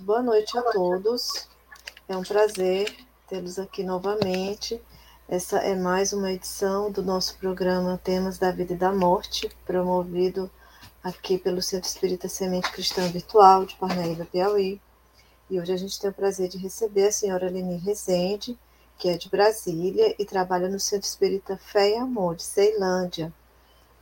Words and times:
Muito 0.00 0.06
boa 0.06 0.22
noite 0.22 0.56
a 0.56 0.62
todos. 0.62 1.46
É 2.08 2.16
um 2.16 2.22
prazer 2.22 2.90
tê-los 3.28 3.58
aqui 3.58 3.84
novamente. 3.84 4.80
Essa 5.28 5.58
é 5.58 5.74
mais 5.74 6.14
uma 6.14 6.32
edição 6.32 6.90
do 6.90 7.02
nosso 7.02 7.36
programa 7.36 8.00
Temas 8.02 8.38
da 8.38 8.50
Vida 8.50 8.72
e 8.72 8.76
da 8.76 8.92
Morte, 8.92 9.50
promovido 9.66 10.50
aqui 11.04 11.36
pelo 11.36 11.60
Centro 11.60 11.86
Espírita 11.86 12.28
Semente 12.28 12.72
Cristã 12.72 13.08
Virtual 13.08 13.66
de 13.66 13.74
Parnaíba, 13.74 14.24
Piauí. 14.24 14.80
E 15.50 15.60
hoje 15.60 15.72
a 15.72 15.76
gente 15.76 16.00
tem 16.00 16.08
o 16.08 16.14
prazer 16.14 16.48
de 16.48 16.56
receber 16.56 17.08
a 17.08 17.12
senhora 17.12 17.50
Leni 17.50 17.76
Rezende, 17.76 18.58
que 18.96 19.10
é 19.10 19.18
de 19.18 19.28
Brasília 19.28 20.14
e 20.18 20.24
trabalha 20.24 20.70
no 20.70 20.80
Centro 20.80 21.06
Espírita 21.06 21.58
Fé 21.58 21.90
e 21.90 21.96
Amor, 21.96 22.36
de 22.36 22.42
Ceilândia. 22.42 23.30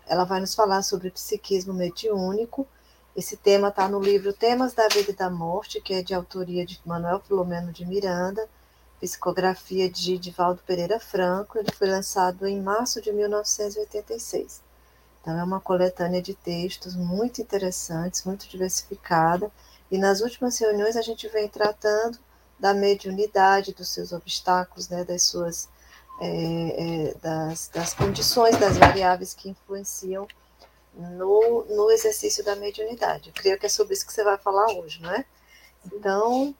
Ela 0.07 0.23
vai 0.23 0.39
nos 0.39 0.55
falar 0.55 0.83
sobre 0.83 1.11
psiquismo 1.11 1.75
mediúnico 1.75 2.69
esse 3.19 3.37
tema 3.37 3.67
está 3.67 3.89
no 3.89 3.99
livro 3.99 4.33
Temas 4.33 4.73
da 4.73 4.87
Vida 4.87 5.11
e 5.11 5.13
da 5.13 5.29
Morte, 5.29 5.81
que 5.81 5.93
é 5.93 6.03
de 6.05 6.15
autoria 6.15 6.65
de 6.65 6.81
Manuel 6.87 7.19
Filomeno 7.19 7.73
de 7.73 7.85
Miranda, 7.85 8.49
psicografia 9.01 9.91
de 9.91 10.17
Divaldo 10.17 10.63
Pereira 10.65 11.01
Franco. 11.01 11.59
Ele 11.59 11.73
foi 11.73 11.89
lançado 11.91 12.47
em 12.47 12.63
março 12.63 13.03
de 13.03 13.11
1986. 13.13 14.63
Então, 15.21 15.37
é 15.37 15.43
uma 15.43 15.61
coletânea 15.61 16.23
de 16.23 16.33
textos 16.33 16.95
muito 16.95 17.43
interessantes, 17.43 18.25
muito 18.25 18.49
diversificada. 18.49 19.51
E 19.91 19.99
nas 19.99 20.21
últimas 20.21 20.57
reuniões 20.57 20.95
a 20.95 21.03
gente 21.03 21.27
vem 21.27 21.49
tratando 21.49 22.21
da 22.57 22.73
mediunidade, 22.73 23.75
dos 23.75 23.89
seus 23.89 24.13
obstáculos, 24.13 24.89
né, 24.89 25.03
das 25.03 25.25
suas 25.25 25.69
é, 26.21 27.09
é, 27.11 27.15
das, 27.21 27.69
das 27.75 27.95
condições, 27.95 28.57
das 28.59 28.79
variáveis 28.79 29.35
que 29.35 29.49
influenciam 29.49 30.29
no, 30.99 31.65
no 31.65 31.91
exercício 31.91 32.45
da 32.45 32.57
mediunidade. 32.57 33.29
Eu 33.29 33.35
creio 33.35 33.59
que 33.59 33.67
é 33.67 33.69
sobre 33.69 33.95
isso 33.95 34.07
que 34.07 34.13
você 34.13 34.25
vai 34.25 34.37
falar 34.37 34.67
hoje, 34.73 35.01
não 35.01 35.11
é? 35.13 35.25
Então, 35.87 36.55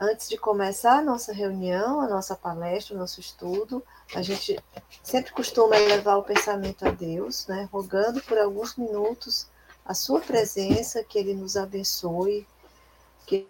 antes 0.00 0.28
de 0.28 0.38
começar 0.38 0.98
a 0.98 1.02
nossa 1.02 1.32
reunião, 1.32 2.00
a 2.00 2.08
nossa 2.08 2.34
palestra, 2.34 2.94
o 2.94 2.98
nosso 2.98 3.20
estudo, 3.20 3.84
a 4.14 4.22
gente 4.22 4.58
sempre 5.02 5.30
costuma 5.32 5.76
elevar 5.76 6.18
o 6.18 6.22
pensamento 6.22 6.86
a 6.88 6.90
Deus, 6.90 7.46
né, 7.46 7.68
rogando 7.70 8.22
por 8.22 8.38
alguns 8.38 8.76
minutos 8.76 9.46
a 9.84 9.94
sua 9.94 10.20
presença, 10.20 11.04
que 11.04 11.18
Ele 11.18 11.34
nos 11.34 11.56
abençoe, 11.56 12.46
que 13.26 13.46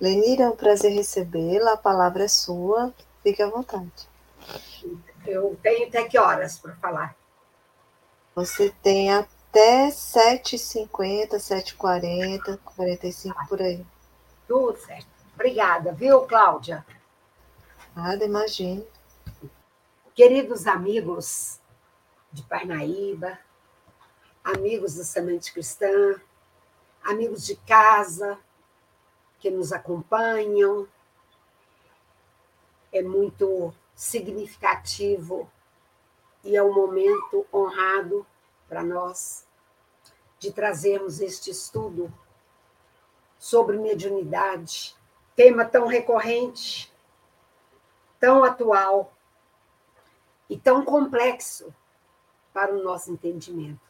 Lenira, 0.00 0.44
é 0.44 0.48
um 0.48 0.56
prazer 0.56 0.92
recebê-la. 0.92 1.72
A 1.72 1.76
palavra 1.76 2.24
é 2.24 2.28
sua. 2.28 2.94
Fique 3.22 3.42
à 3.42 3.48
vontade. 3.48 4.08
Eu 5.26 5.58
tenho 5.62 5.88
até 5.88 6.04
que 6.04 6.18
horas 6.18 6.58
para 6.58 6.74
falar? 6.76 7.16
Você 8.34 8.72
tem 8.82 9.12
até 9.12 9.88
7h50, 9.88 11.36
7h40, 11.36 12.58
45 12.76 13.48
por 13.48 13.60
aí. 13.60 13.84
Tudo 14.46 14.78
certo. 14.78 15.08
Obrigada, 15.34 15.92
viu, 15.92 16.22
Cláudia? 16.22 16.84
Nada, 17.94 18.24
imagine. 18.24 18.86
Queridos 20.14 20.66
amigos 20.66 21.60
de 22.32 22.42
Parnaíba, 22.42 23.38
amigos 24.42 24.94
da 24.94 25.04
Semente 25.04 25.52
Cristã, 25.52 26.20
amigos 27.04 27.44
de 27.44 27.56
casa, 27.56 28.38
que 29.38 29.50
nos 29.50 29.72
acompanham. 29.72 30.88
É 32.92 33.02
muito 33.02 33.72
significativo 33.94 35.50
e 36.44 36.56
é 36.56 36.62
um 36.62 36.72
momento 36.72 37.46
honrado 37.52 38.26
para 38.68 38.82
nós 38.82 39.46
de 40.38 40.52
trazermos 40.52 41.20
este 41.20 41.50
estudo 41.50 42.12
sobre 43.38 43.76
mediunidade, 43.76 44.96
tema 45.34 45.64
tão 45.64 45.86
recorrente, 45.86 46.92
tão 48.18 48.44
atual 48.44 49.12
e 50.48 50.56
tão 50.56 50.84
complexo 50.84 51.74
para 52.52 52.74
o 52.74 52.82
nosso 52.82 53.10
entendimento. 53.12 53.80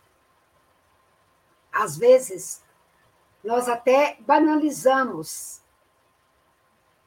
Às 1.72 1.96
vezes, 1.96 2.62
nós 3.48 3.66
até 3.66 4.18
banalizamos 4.20 5.62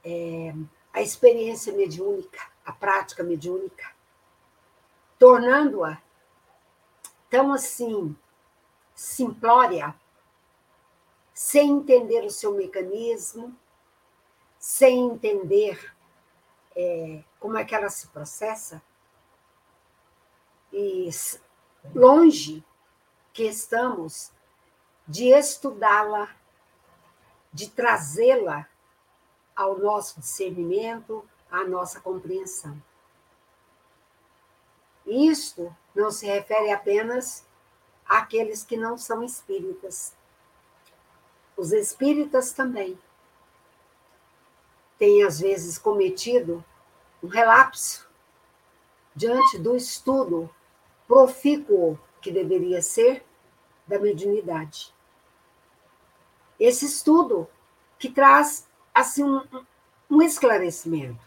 é, 0.03 0.52
a 0.91 1.00
experiência 1.00 1.72
mediúnica, 1.72 2.41
a 2.66 2.72
prática 2.74 3.24
mediúnica, 3.24 3.94
tornando-a 5.19 6.01
tão 7.30 7.53
assim 7.53 8.16
simplória, 8.96 9.94
sem 11.31 11.74
entender 11.74 12.25
o 12.25 12.31
seu 12.31 12.56
mecanismo, 12.56 13.56
sem 14.57 15.12
entender 15.12 15.94
é, 16.75 17.24
como 17.40 17.56
é 17.56 17.63
que 17.63 17.75
ela 17.75 17.90
se 17.91 18.07
processa, 18.07 18.81
e 20.74 21.07
longe 21.94 22.66
que 23.31 23.44
estamos 23.44 24.31
de 25.12 25.28
estudá-la, 25.28 26.34
de 27.52 27.70
trazê-la 27.70 28.66
ao 29.54 29.78
nosso 29.78 30.22
discernimento, 30.22 31.28
à 31.52 31.66
nossa 31.66 32.00
compreensão. 32.00 32.82
Isto 35.06 35.76
não 35.94 36.12
se 36.12 36.26
refere 36.26 36.72
apenas 36.72 37.46
àqueles 38.06 38.64
que 38.64 38.78
não 38.78 38.98
são 38.98 39.22
espíritas. 39.22 40.16
Os 41.58 41.74
espíritas 41.74 42.54
também 42.54 42.98
têm, 44.98 45.24
às 45.24 45.42
vezes, 45.42 45.78
cometido 45.78 46.64
um 47.22 47.28
relapso 47.28 48.10
diante 49.14 49.58
do 49.58 49.76
estudo 49.76 50.50
profícuo 51.06 52.00
que 52.22 52.32
deveria 52.32 52.82
ser 52.82 53.26
da 53.86 54.00
mediunidade. 54.00 54.91
Esse 56.62 56.86
estudo 56.86 57.50
que 57.98 58.08
traz 58.08 58.69
assim 58.94 59.24
um, 59.24 59.66
um 60.08 60.22
esclarecimento, 60.22 61.19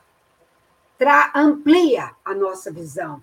tra, 0.96 1.32
amplia 1.34 2.14
a 2.24 2.32
nossa 2.32 2.70
visão, 2.70 3.20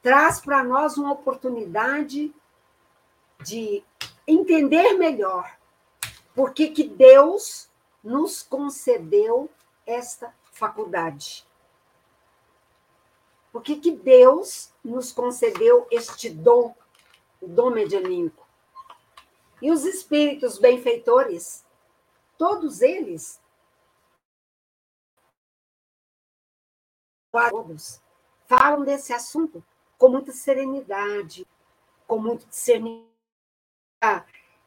traz 0.00 0.40
para 0.40 0.64
nós 0.64 0.96
uma 0.96 1.12
oportunidade 1.12 2.34
de 3.42 3.84
entender 4.26 4.94
melhor 4.94 5.58
por 6.34 6.54
que, 6.54 6.68
que 6.68 6.84
Deus 6.84 7.68
nos 8.02 8.42
concedeu 8.42 9.50
esta 9.86 10.34
faculdade. 10.52 11.46
Por 13.52 13.60
que, 13.60 13.76
que 13.76 13.90
Deus 13.90 14.72
nos 14.82 15.12
concedeu 15.12 15.86
este 15.90 16.30
dom, 16.30 16.74
o 17.42 17.46
dom 17.46 17.68
medianímico? 17.68 18.39
E 19.62 19.70
os 19.70 19.84
espíritos 19.84 20.58
benfeitores, 20.58 21.64
todos 22.38 22.80
eles, 22.80 23.40
todos, 27.30 28.00
falam 28.46 28.84
desse 28.84 29.12
assunto 29.12 29.64
com 29.98 30.08
muita 30.08 30.32
serenidade, 30.32 31.46
com 32.06 32.18
muito 32.18 32.46
discernimento, 32.46 33.10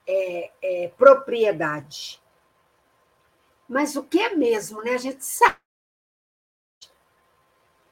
é, 0.08 0.52
é, 0.62 0.88
propriedade. 0.90 2.22
Mas 3.68 3.96
o 3.96 4.04
que 4.04 4.20
é 4.20 4.36
mesmo, 4.36 4.84
né? 4.84 4.94
A 4.94 4.98
gente 4.98 5.26
sabe. 5.26 5.58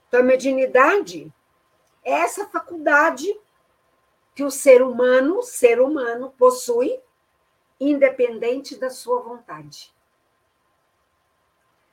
Então, 0.07 0.19
a 0.19 0.24
mediunidade 0.24 1.33
é 2.04 2.12
essa 2.12 2.45
faculdade 2.47 3.33
que 4.33 4.44
o 4.44 4.51
ser 4.51 4.81
humano, 4.81 5.42
ser 5.42 5.81
humano, 5.81 6.31
possui, 6.38 7.01
independente 7.80 8.78
da 8.78 8.89
sua 8.89 9.22
vontade. 9.22 9.94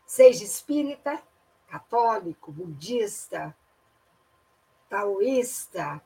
Seja 0.07 0.45
espírita, 0.45 1.23
católico, 1.67 2.53
budista, 2.53 3.57
taoísta, 4.89 6.03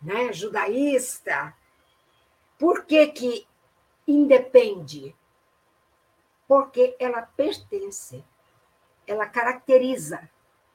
né, 0.00 0.32
judaísta. 0.32 1.56
Por 2.58 2.84
que, 2.84 3.08
que 3.08 3.46
independe? 4.06 5.14
Porque 6.48 6.96
ela 6.98 7.22
pertence, 7.22 8.24
ela 9.06 9.26
caracteriza 9.26 10.28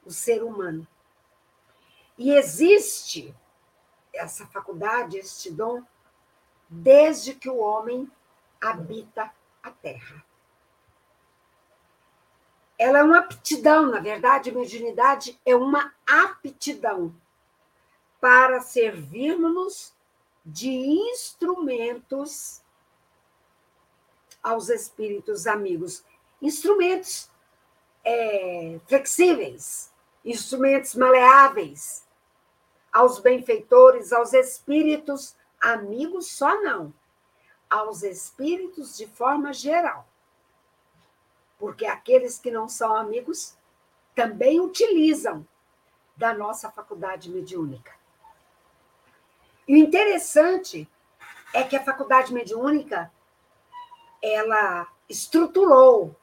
o 0.06 0.12
ser 0.12 0.44
humano. 0.44 0.88
E 2.18 2.32
existe 2.34 3.36
essa 4.18 4.46
faculdade, 4.48 5.18
este 5.18 5.52
dom, 5.52 5.84
desde 6.70 7.34
que 7.34 7.50
o 7.50 7.58
homem 7.58 8.10
habita 8.60 9.32
a 9.64 9.72
terra. 9.72 10.24
Ela 12.78 13.00
é 13.00 13.04
uma 13.04 13.20
aptidão, 13.20 13.88
na 13.88 14.00
verdade, 14.00 14.50
a 14.50 14.54
mediunidade 14.54 15.40
é 15.46 15.56
uma 15.56 15.94
aptidão 16.06 17.16
para 18.20 18.62
servirmos 18.62 19.94
de 20.46 20.70
instrumentos 20.70 22.62
aos 24.42 24.70
espíritos 24.70 25.48
amigos. 25.48 26.06
Instrumentos 26.42 27.30
é, 28.06 28.80
flexíveis, 28.88 29.92
instrumentos 30.24 30.96
maleáveis, 30.96 32.07
aos 32.92 33.20
benfeitores, 33.20 34.12
aos 34.12 34.34
espíritos 34.34 35.36
amigos, 35.60 36.32
só 36.32 36.62
não, 36.62 36.94
aos 37.70 38.04
espíritos 38.04 38.96
de 38.98 39.08
forma 39.08 39.54
geral. 39.54 40.08
Porque 41.60 41.86
aqueles 41.86 42.38
que 42.38 42.52
não 42.52 42.70
são 42.70 42.96
amigos 42.96 43.58
também 44.16 44.60
utilizam 44.60 45.46
da 46.16 46.34
nossa 46.34 46.72
faculdade 46.72 47.30
mediúnica. 47.30 47.94
E 49.68 49.76
o 49.76 49.78
interessante 49.78 50.90
é 51.54 51.64
que 51.64 51.76
a 51.76 51.84
faculdade 51.84 52.34
mediúnica 52.34 53.12
ela 54.22 54.88
estruturou 55.08 56.16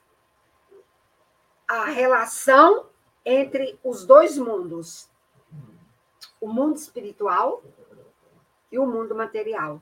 a 1.66 1.84
relação 1.86 2.86
entre 3.24 3.78
os 3.82 4.04
dois 4.04 4.36
mundos, 4.36 5.08
o 6.44 6.46
mundo 6.46 6.76
espiritual 6.76 7.64
e 8.70 8.78
o 8.78 8.86
mundo 8.86 9.14
material. 9.14 9.80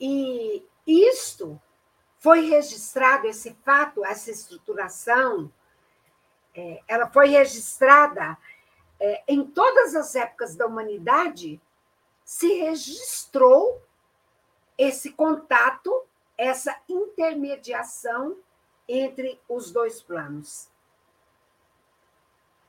E 0.00 0.66
isto 0.84 1.60
foi 2.18 2.48
registrado, 2.48 3.28
esse 3.28 3.54
fato, 3.64 4.04
essa 4.04 4.32
estruturação, 4.32 5.52
é, 6.52 6.82
ela 6.88 7.08
foi 7.08 7.28
registrada 7.28 8.36
é, 8.98 9.22
em 9.28 9.44
todas 9.44 9.94
as 9.94 10.16
épocas 10.16 10.56
da 10.56 10.66
humanidade, 10.66 11.60
se 12.24 12.54
registrou 12.54 13.80
esse 14.76 15.12
contato, 15.12 16.02
essa 16.36 16.76
intermediação 16.88 18.36
entre 18.88 19.40
os 19.48 19.70
dois 19.70 20.02
planos. 20.02 20.73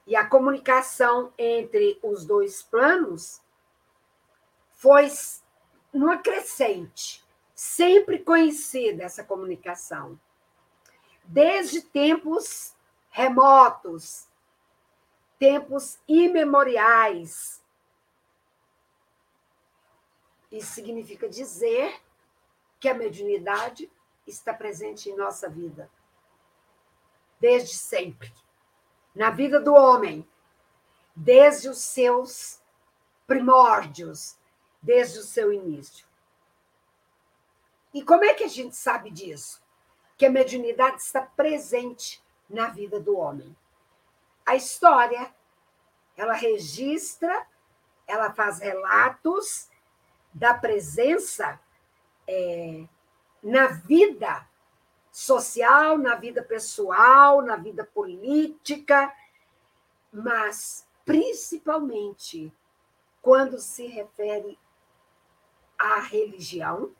E 0.06 0.16
a 0.16 0.28
comunicação 0.28 1.34
entre 1.38 2.00
os 2.04 2.25
dois 2.25 2.62
planos 2.62 3.42
foi 4.72 5.07
numa 5.92 6.18
crescente, 6.18 7.25
sempre 7.56 8.19
conhecida 8.19 9.04
essa 9.04 9.24
comunicação. 9.24 10.19
Desde 11.24 11.81
tempos 11.81 12.75
remotos, 13.10 14.28
tempos 15.40 15.98
imemoriais. 16.08 17.63
Isso 20.51 20.74
significa 20.74 21.28
dizer 21.28 22.00
que 22.80 22.88
a 22.88 22.94
mediunidade 22.94 23.92
está 24.28 24.54
presente 24.54 25.10
em 25.10 25.16
nossa 25.16 25.50
vida 25.50 25.90
desde 27.40 27.75
sempre 27.75 28.31
na 29.15 29.29
vida 29.29 29.59
do 29.59 29.73
homem, 29.73 30.27
desde 31.15 31.69
os 31.69 31.79
seus 31.79 32.59
primórdios, 33.25 34.38
desde 34.81 35.19
o 35.19 35.23
seu 35.23 35.53
início. 35.53 36.06
E 37.94 38.03
como 38.03 38.25
é 38.25 38.33
que 38.33 38.44
a 38.44 38.50
gente 38.50 38.75
sabe 38.75 39.09
disso? 39.09 39.63
Que 40.17 40.25
a 40.25 40.29
mediunidade 40.29 41.01
está 41.01 41.21
presente 41.21 42.21
na 42.50 42.67
vida 42.67 43.00
do 43.00 43.17
homem. 43.17 43.56
A 44.45 44.56
história, 44.56 45.33
ela 46.17 46.33
registra, 46.33 47.47
ela 48.06 48.33
faz 48.33 48.59
relatos 48.59 49.69
da 50.33 50.53
presença 50.53 51.59
é, 52.27 52.85
na 53.41 53.67
vida 53.67 54.45
social, 55.15 55.97
na 55.97 56.15
vida 56.15 56.44
pessoal, 56.44 57.41
na 57.41 57.56
vida 57.56 57.85
política, 57.85 59.15
mas 60.12 60.85
principalmente 61.06 62.51
quando 63.21 63.57
se 63.57 63.88
refere 63.88 64.59
à 65.79 66.01
religião, 66.01 66.91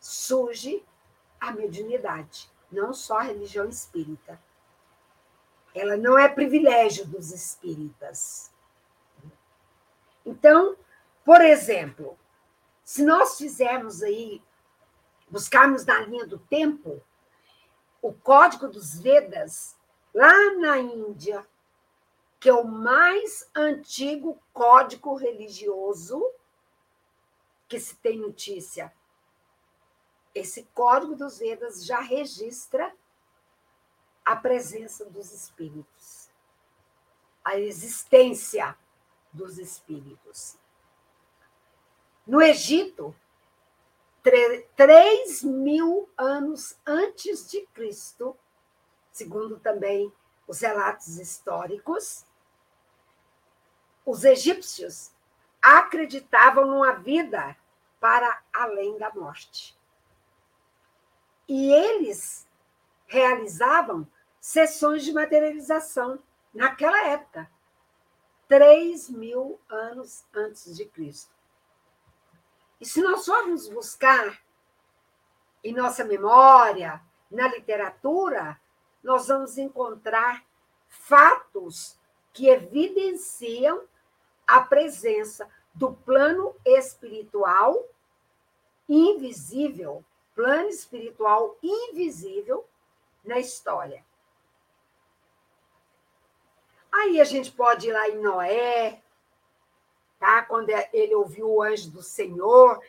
surge 0.00 0.84
a 1.40 1.52
mediunidade, 1.52 2.50
não 2.72 2.92
só 2.92 3.18
a 3.18 3.22
religião 3.22 3.68
espírita. 3.68 4.42
Ela 5.72 5.96
não 5.96 6.18
é 6.18 6.28
privilégio 6.28 7.06
dos 7.06 7.30
espíritas. 7.30 8.52
Então, 10.26 10.76
por 11.24 11.40
exemplo, 11.40 12.18
se 12.82 13.04
nós 13.04 13.38
fizermos 13.38 14.02
aí 14.02 14.42
buscarmos 15.34 15.84
na 15.84 15.98
linha 15.98 16.24
do 16.24 16.38
tempo, 16.38 17.02
o 18.00 18.12
Código 18.12 18.68
dos 18.68 19.00
Vedas, 19.00 19.76
lá 20.14 20.54
na 20.54 20.78
Índia, 20.78 21.44
que 22.38 22.48
é 22.48 22.54
o 22.54 22.64
mais 22.64 23.50
antigo 23.52 24.40
código 24.52 25.16
religioso 25.16 26.24
que 27.66 27.80
se 27.80 27.96
tem 27.96 28.16
notícia. 28.16 28.94
Esse 30.32 30.62
Código 30.72 31.16
dos 31.16 31.38
Vedas 31.38 31.84
já 31.84 31.98
registra 31.98 32.94
a 34.24 34.36
presença 34.36 35.04
dos 35.04 35.32
espíritos, 35.32 36.30
a 37.44 37.58
existência 37.58 38.78
dos 39.32 39.58
espíritos. 39.58 40.56
No 42.24 42.40
Egito, 42.40 43.14
3 44.24 45.42
mil 45.44 46.08
anos 46.16 46.78
antes 46.86 47.50
de 47.50 47.60
Cristo, 47.74 48.34
segundo 49.12 49.60
também 49.60 50.10
os 50.48 50.60
relatos 50.60 51.18
históricos, 51.18 52.24
os 54.04 54.24
egípcios 54.24 55.10
acreditavam 55.60 56.66
numa 56.66 56.92
vida 56.92 57.54
para 58.00 58.42
além 58.50 58.96
da 58.96 59.12
morte. 59.14 59.78
E 61.46 61.70
eles 61.70 62.48
realizavam 63.06 64.06
sessões 64.40 65.04
de 65.04 65.12
materialização 65.12 66.18
naquela 66.52 67.08
época, 67.08 67.50
3 68.48 69.10
mil 69.10 69.60
anos 69.68 70.24
antes 70.34 70.74
de 70.74 70.86
Cristo. 70.86 71.33
E 72.80 72.86
se 72.86 73.00
nós 73.02 73.24
formos 73.24 73.68
buscar 73.68 74.40
em 75.62 75.72
nossa 75.72 76.04
memória, 76.04 77.00
na 77.30 77.48
literatura, 77.48 78.60
nós 79.02 79.28
vamos 79.28 79.58
encontrar 79.58 80.44
fatos 80.88 81.98
que 82.32 82.48
evidenciam 82.48 83.82
a 84.46 84.60
presença 84.60 85.48
do 85.72 85.92
plano 85.92 86.54
espiritual 86.64 87.84
invisível, 88.88 90.04
plano 90.34 90.68
espiritual 90.68 91.56
invisível 91.62 92.66
na 93.24 93.38
história. 93.38 94.04
Aí 96.92 97.20
a 97.20 97.24
gente 97.24 97.50
pode 97.50 97.88
ir 97.88 97.92
lá 97.92 98.08
em 98.08 98.20
Noé, 98.20 99.02
tá? 100.24 100.42
quando 100.42 100.70
é, 100.70 100.88
ele 100.90 101.14
ouviu 101.14 101.50
o 101.50 101.62
anjo 101.62 101.90
do 101.90 102.02
Senhor, 102.02 102.80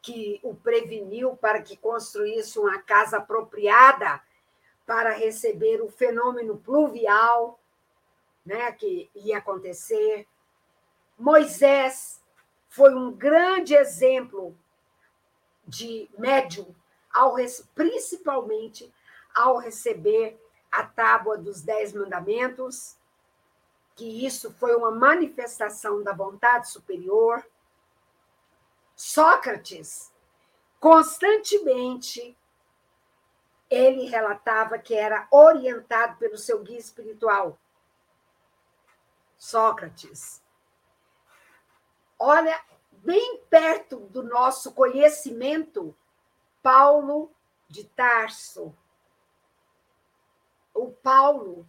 que 0.00 0.38
o 0.44 0.54
preveniu 0.54 1.36
para 1.36 1.60
que 1.60 1.76
construísse 1.76 2.60
uma 2.60 2.80
casa 2.80 3.16
apropriada 3.16 4.22
para 4.86 5.10
receber 5.10 5.82
o 5.82 5.88
fenômeno 5.88 6.56
pluvial 6.58 7.58
né, 8.44 8.70
que 8.70 9.10
ia 9.16 9.38
acontecer. 9.38 10.28
Moisés 11.18 12.20
foi 12.68 12.94
um 12.94 13.10
grande 13.10 13.74
exemplo 13.74 14.56
de 15.66 16.08
médium, 16.16 16.72
ao, 17.12 17.34
principalmente 17.74 18.94
ao 19.34 19.56
receber 19.56 20.40
a 20.70 20.84
tábua 20.84 21.36
dos 21.36 21.62
Dez 21.62 21.92
Mandamentos, 21.92 22.96
que 23.96 24.26
isso 24.26 24.52
foi 24.52 24.76
uma 24.76 24.90
manifestação 24.90 26.02
da 26.02 26.12
vontade 26.12 26.70
superior. 26.70 27.44
Sócrates, 28.94 30.12
constantemente, 30.78 32.36
ele 33.70 34.06
relatava 34.06 34.78
que 34.78 34.94
era 34.94 35.26
orientado 35.30 36.18
pelo 36.18 36.36
seu 36.36 36.62
guia 36.62 36.78
espiritual. 36.78 37.58
Sócrates. 39.38 40.42
Olha, 42.18 42.62
bem 42.92 43.40
perto 43.48 44.00
do 44.08 44.22
nosso 44.22 44.72
conhecimento, 44.72 45.96
Paulo 46.62 47.30
de 47.66 47.84
Tarso. 47.84 48.76
O 50.74 50.90
Paulo 50.90 51.66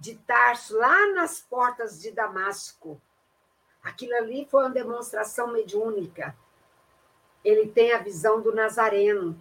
de 0.00 0.16
Tarso, 0.16 0.78
lá 0.78 1.12
nas 1.12 1.40
portas 1.40 2.00
de 2.00 2.10
Damasco. 2.10 3.00
Aquilo 3.82 4.14
ali 4.14 4.46
foi 4.50 4.64
uma 4.64 4.70
demonstração 4.70 5.52
mediúnica. 5.52 6.34
Ele 7.44 7.68
tem 7.68 7.92
a 7.92 7.98
visão 7.98 8.40
do 8.40 8.54
Nazareno, 8.54 9.38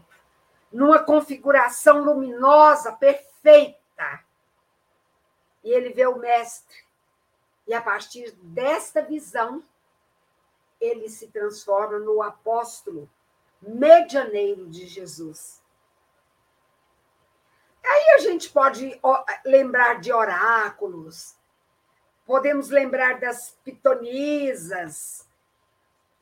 numa 0.70 1.02
configuração 1.02 2.04
luminosa, 2.04 2.92
perfeita. 2.92 4.24
E 5.64 5.72
ele 5.72 5.92
vê 5.92 6.06
o 6.06 6.20
Mestre. 6.20 6.84
E 7.66 7.74
a 7.74 7.82
partir 7.82 8.32
desta 8.34 9.02
visão, 9.02 9.64
ele 10.80 11.08
se 11.08 11.28
transforma 11.28 12.00
no 12.00 12.22
apóstolo 12.22 13.10
medianeiro 13.62 14.68
de 14.68 14.88
Jesus. 14.88 15.62
Aí 17.90 18.10
a 18.12 18.18
gente 18.20 18.52
pode 18.52 19.02
lembrar 19.44 20.00
de 20.00 20.14
oráculos, 20.14 21.36
podemos 22.24 22.70
lembrar 22.70 23.20
das 23.20 23.58
pitonisas, 23.64 25.28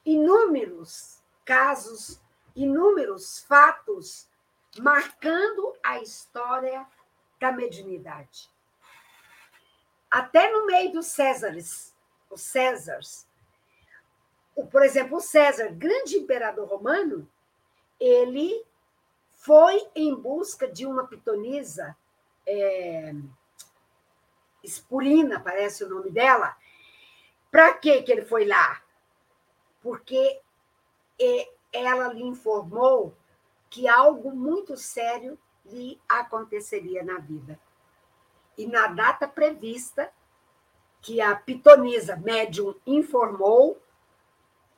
inúmeros 0.06 1.22
casos, 1.44 2.22
inúmeros 2.56 3.40
fatos 3.40 4.30
marcando 4.80 5.76
a 5.84 6.00
história 6.00 6.88
da 7.38 7.52
mediunidade. 7.52 8.50
Até 10.10 10.50
no 10.50 10.66
meio 10.66 10.94
dos 10.94 11.08
Césares, 11.08 11.94
os 12.30 12.42
Césares, 12.42 13.28
por 14.72 14.84
exemplo, 14.84 15.18
o 15.18 15.22
César, 15.22 15.70
grande 15.74 16.16
imperador 16.16 16.68
romano, 16.68 17.30
ele 18.00 18.66
foi 19.48 19.88
em 19.96 20.14
busca 20.14 20.68
de 20.68 20.86
uma 20.86 21.08
pitonisa, 21.08 21.96
é, 22.46 23.14
Espurina, 24.62 25.40
parece 25.40 25.86
o 25.86 25.90
nome 25.90 26.12
dela. 26.12 26.54
Para 27.50 27.74
que 27.76 28.04
ele 28.06 28.26
foi 28.26 28.46
lá? 28.46 28.82
Porque 29.82 30.42
ela 31.72 32.12
lhe 32.12 32.24
informou 32.24 33.16
que 33.70 33.88
algo 33.88 34.36
muito 34.36 34.76
sério 34.76 35.40
lhe 35.66 35.98
aconteceria 36.10 37.02
na 37.02 37.18
vida. 37.18 37.58
E 38.58 38.68
na 38.68 38.88
data 38.88 39.30
prevista, 39.30 40.12
que 41.02 41.22
a 41.22 41.34
pitonisa 41.34 42.18
médium 42.18 42.76
informou, 42.86 43.82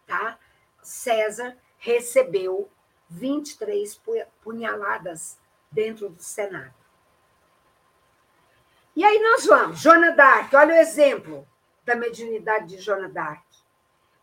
tá? 0.05 0.38
César 0.83 1.57
recebeu 1.79 2.69
23 3.10 4.00
punhaladas 4.42 5.38
dentro 5.72 6.10
do 6.10 6.22
Senado. 6.22 6.74
E 8.96 9.04
aí 9.04 9.20
nós 9.20 9.46
vamos, 9.46 9.80
Joana 9.80 10.12
d'Arc, 10.12 10.54
olha 10.56 10.75
o 10.75 10.78
exemplo 10.78 11.48
da 11.86 11.96
mediunidade 11.96 12.68
de 12.68 12.78
Joana 12.80 13.10
d'Arc. 13.10 13.44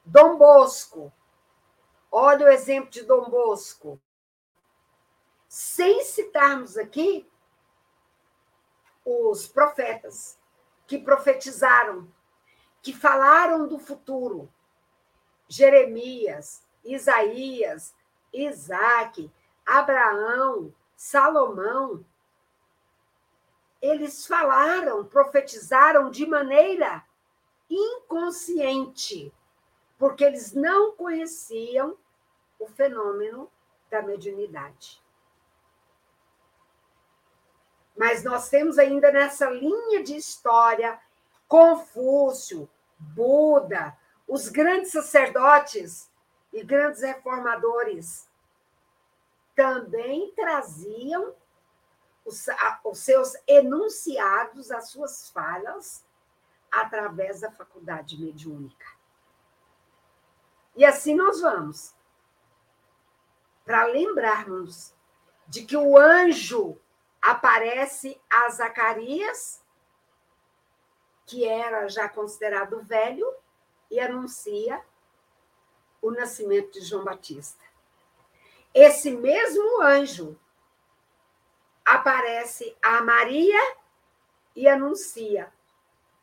Dom 0.05 0.37
Bosco, 0.37 1.13
olha 2.13 2.47
o 2.47 2.49
exemplo 2.51 2.91
de 2.91 3.03
Dom 3.03 3.29
Bosco. 3.29 4.01
Sem 5.49 6.05
citarmos 6.05 6.77
aqui 6.77 7.29
os 9.05 9.49
profetas 9.49 10.39
que 10.87 10.99
profetizaram, 10.99 12.07
que 12.83 12.93
falaram 12.93 13.67
do 13.67 13.79
futuro. 13.79 14.53
Jeremias, 15.49 16.63
Isaías, 16.85 17.95
Isaac, 18.45 19.31
Abraão, 19.65 20.73
Salomão, 20.97 22.05
eles 23.81 24.27
falaram, 24.27 25.05
profetizaram 25.05 26.11
de 26.11 26.27
maneira 26.27 27.05
inconsciente, 27.69 29.33
porque 29.99 30.25
eles 30.25 30.53
não 30.53 30.93
conheciam 30.93 31.97
o 32.59 32.67
fenômeno 32.67 33.51
da 33.91 34.03
mediunidade. 34.03 35.03
Mas 37.97 38.23
nós 38.23 38.49
temos 38.49 38.79
ainda 38.79 39.11
nessa 39.11 39.49
linha 39.51 40.03
de 40.03 40.17
história 40.17 41.01
Confúcio, 41.49 42.69
Buda, 42.99 43.97
os 44.27 44.49
grandes 44.49 44.91
sacerdotes 44.91 46.11
e 46.53 46.65
grandes 46.65 47.03
reformadores 47.03 48.26
também 49.57 50.31
traziam 50.35 51.35
os, 52.25 52.47
os 52.85 52.99
seus 52.99 53.33
enunciados, 53.49 54.71
as 54.71 54.91
suas 54.91 55.31
falhas, 55.31 56.05
através 56.71 57.41
da 57.41 57.51
faculdade 57.51 58.21
mediúnica. 58.21 58.87
E 60.77 60.85
assim 60.85 61.15
nós 61.15 61.41
vamos. 61.41 61.95
Para 63.65 63.87
lembrarmos 63.87 64.95
de 65.49 65.65
que 65.65 65.77
o 65.77 65.97
anjo 65.97 66.79
aparece 67.23 68.21
a 68.31 68.49
Zacarias, 68.51 69.65
que 71.25 71.49
era 71.49 71.89
já 71.89 72.09
considerado 72.09 72.83
velho, 72.83 73.35
e 73.91 73.99
anuncia 73.99 74.85
o 76.03 76.11
nascimento 76.11 76.73
de 76.73 76.83
João 76.83 77.05
Batista. 77.05 77.66
Esse 78.79 79.11
mesmo 79.11 79.81
anjo 79.81 80.39
aparece 81.83 82.77
a 82.83 83.01
Maria 83.01 83.59
e 84.55 84.69
anuncia 84.69 85.51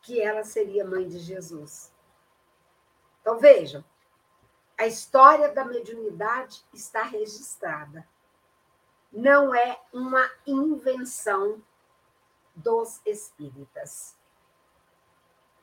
que 0.00 0.20
ela 0.22 0.44
seria 0.44 0.84
mãe 0.84 1.08
de 1.08 1.18
Jesus. 1.18 1.92
Então 3.20 3.40
vejam, 3.40 3.84
a 4.78 4.86
história 4.86 5.52
da 5.52 5.64
mediunidade 5.64 6.64
está 6.72 7.02
registrada. 7.02 8.06
Não 9.12 9.52
é 9.52 9.80
uma 9.92 10.30
invenção 10.46 11.60
dos 12.54 13.00
espíritas. 13.04 14.16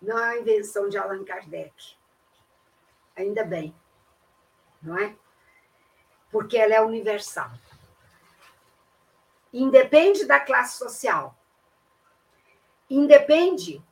Não 0.02 0.20
é 0.20 0.34
uma 0.34 0.42
invenção 0.42 0.90
de 0.90 0.98
Allan 0.98 1.24
Kardec. 1.24 1.96
Ainda 3.16 3.46
bem 3.46 3.74
não 4.82 4.98
é? 4.98 5.16
Porque 6.32 6.58
ela 6.58 6.74
é 6.74 6.82
universal. 6.82 7.52
Independe 9.54 10.26
da 10.26 10.40
classe 10.40 10.78
social. 10.78 11.36
Independe 12.90 13.84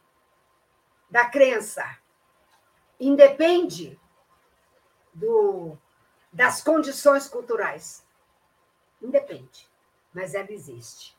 da 1.10 1.26
crença. 1.26 1.98
Independe 3.00 4.00
do, 5.14 5.78
das 6.32 6.62
condições 6.62 7.28
culturais. 7.28 8.06
Independe, 9.02 9.70
mas 10.14 10.34
ela 10.34 10.52
existe. 10.52 11.18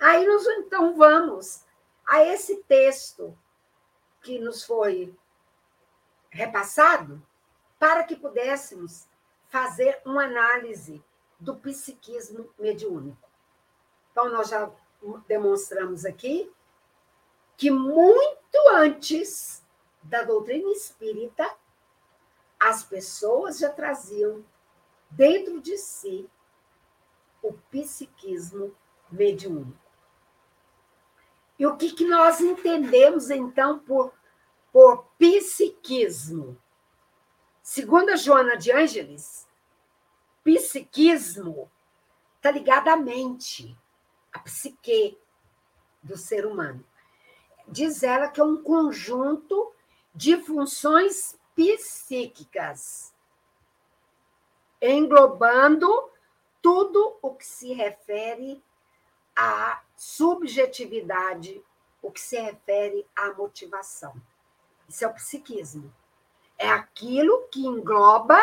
Aí 0.00 0.26
nós 0.26 0.46
então 0.46 0.96
vamos 0.96 1.64
a 2.06 2.22
esse 2.22 2.56
texto 2.64 3.36
que 4.22 4.38
nos 4.38 4.64
foi 4.64 5.14
repassado, 6.30 7.24
para 7.78 8.02
que 8.04 8.16
pudéssemos 8.16 9.06
fazer 9.54 10.00
uma 10.04 10.24
análise 10.24 11.00
do 11.38 11.54
psiquismo 11.54 12.52
mediúnico. 12.58 13.30
Então, 14.10 14.28
nós 14.28 14.48
já 14.48 14.68
demonstramos 15.28 16.04
aqui 16.04 16.52
que 17.56 17.70
muito 17.70 18.58
antes 18.72 19.64
da 20.02 20.24
doutrina 20.24 20.72
espírita, 20.72 21.48
as 22.58 22.82
pessoas 22.82 23.60
já 23.60 23.70
traziam 23.70 24.44
dentro 25.08 25.60
de 25.60 25.78
si 25.78 26.28
o 27.40 27.52
psiquismo 27.70 28.74
mediúnico. 29.08 29.78
E 31.56 31.64
o 31.64 31.76
que, 31.76 31.92
que 31.92 32.04
nós 32.04 32.40
entendemos, 32.40 33.30
então, 33.30 33.78
por 33.78 34.12
por 34.72 35.04
psiquismo. 35.16 36.60
Segundo 37.62 38.10
a 38.10 38.16
Joana 38.16 38.56
de 38.56 38.72
Ângeles, 38.72 39.43
psiquismo 40.44 41.70
está 42.36 42.50
ligado 42.50 42.88
à 42.88 42.96
mente, 42.96 43.76
à 44.30 44.38
psique 44.40 45.18
do 46.02 46.16
ser 46.16 46.44
humano. 46.44 46.84
Diz 47.66 48.02
ela 48.02 48.28
que 48.28 48.40
é 48.40 48.44
um 48.44 48.62
conjunto 48.62 49.72
de 50.14 50.36
funções 50.36 51.38
psíquicas, 51.56 53.14
englobando 54.80 56.10
tudo 56.60 57.16
o 57.22 57.34
que 57.34 57.46
se 57.46 57.72
refere 57.72 58.62
à 59.34 59.82
subjetividade, 59.96 61.64
o 62.02 62.10
que 62.10 62.20
se 62.20 62.38
refere 62.38 63.06
à 63.16 63.32
motivação. 63.32 64.14
Isso 64.86 65.04
é 65.04 65.08
o 65.08 65.14
psiquismo. 65.14 65.92
É 66.58 66.68
aquilo 66.68 67.48
que 67.48 67.66
engloba 67.66 68.38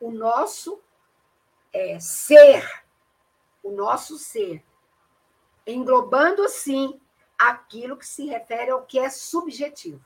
o 0.00 0.10
nosso 0.10 0.80
é, 1.72 1.98
ser, 2.00 2.84
o 3.62 3.70
nosso 3.70 4.18
ser, 4.18 4.64
englobando, 5.66 6.42
assim, 6.42 7.00
aquilo 7.38 7.96
que 7.96 8.06
se 8.06 8.26
refere 8.26 8.70
ao 8.70 8.82
que 8.82 8.98
é 8.98 9.10
subjetivo. 9.10 10.04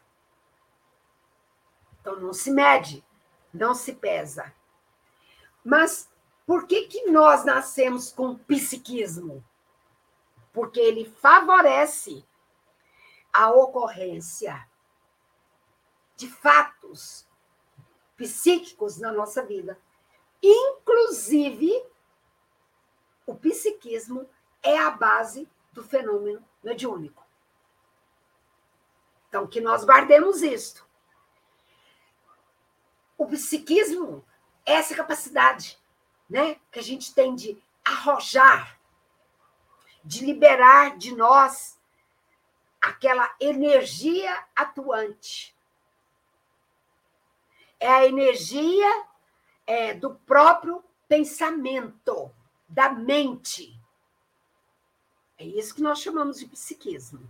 Então, 2.01 2.19
não 2.19 2.33
se 2.33 2.51
mede, 2.51 3.05
não 3.53 3.75
se 3.75 3.93
pesa. 3.93 4.53
Mas 5.65 6.11
por 6.47 6.67
que, 6.67 6.89
que 6.89 7.11
nós 7.11 7.45
nascemos 7.45 8.11
com 8.11 8.37
psiquismo? 8.37 9.45
Porque 10.53 10.81
ele 10.81 11.05
favorece 11.05 12.25
a 13.33 13.51
ocorrência 13.51 14.69
de 16.17 16.29
fatos 16.29 17.27
psíquicos 18.23 18.99
na 18.99 19.11
nossa 19.11 19.43
vida. 19.43 19.77
Inclusive, 20.41 21.85
o 23.27 23.35
psiquismo 23.35 24.29
é 24.63 24.79
a 24.79 24.91
base 24.91 25.49
do 25.73 25.83
fenômeno 25.83 26.45
mediúnico. 26.63 27.25
Então, 29.29 29.47
que 29.47 29.61
nós 29.61 29.85
guardemos 29.85 30.43
isto. 30.43 30.87
O 33.19 33.27
psiquismo 33.27 34.25
é 34.65 34.75
essa 34.75 34.95
capacidade 34.95 35.79
né, 36.29 36.61
que 36.71 36.79
a 36.79 36.83
gente 36.83 37.13
tem 37.13 37.35
de 37.35 37.61
arrojar, 37.85 38.79
de 40.05 40.25
liberar 40.25 40.97
de 40.97 41.15
nós 41.15 41.79
aquela 42.81 43.35
energia 43.41 44.47
atuante. 44.55 45.57
É 47.83 47.89
a 47.89 48.07
energia 48.07 49.07
é, 49.67 49.93
do 49.93 50.15
próprio 50.15 50.85
pensamento, 51.09 52.31
da 52.69 52.91
mente. 52.91 53.77
É 55.37 55.45
isso 55.45 55.75
que 55.75 55.83
nós 55.83 56.01
chamamos 56.01 56.39
de 56.39 56.47
psiquismo. 56.47 57.29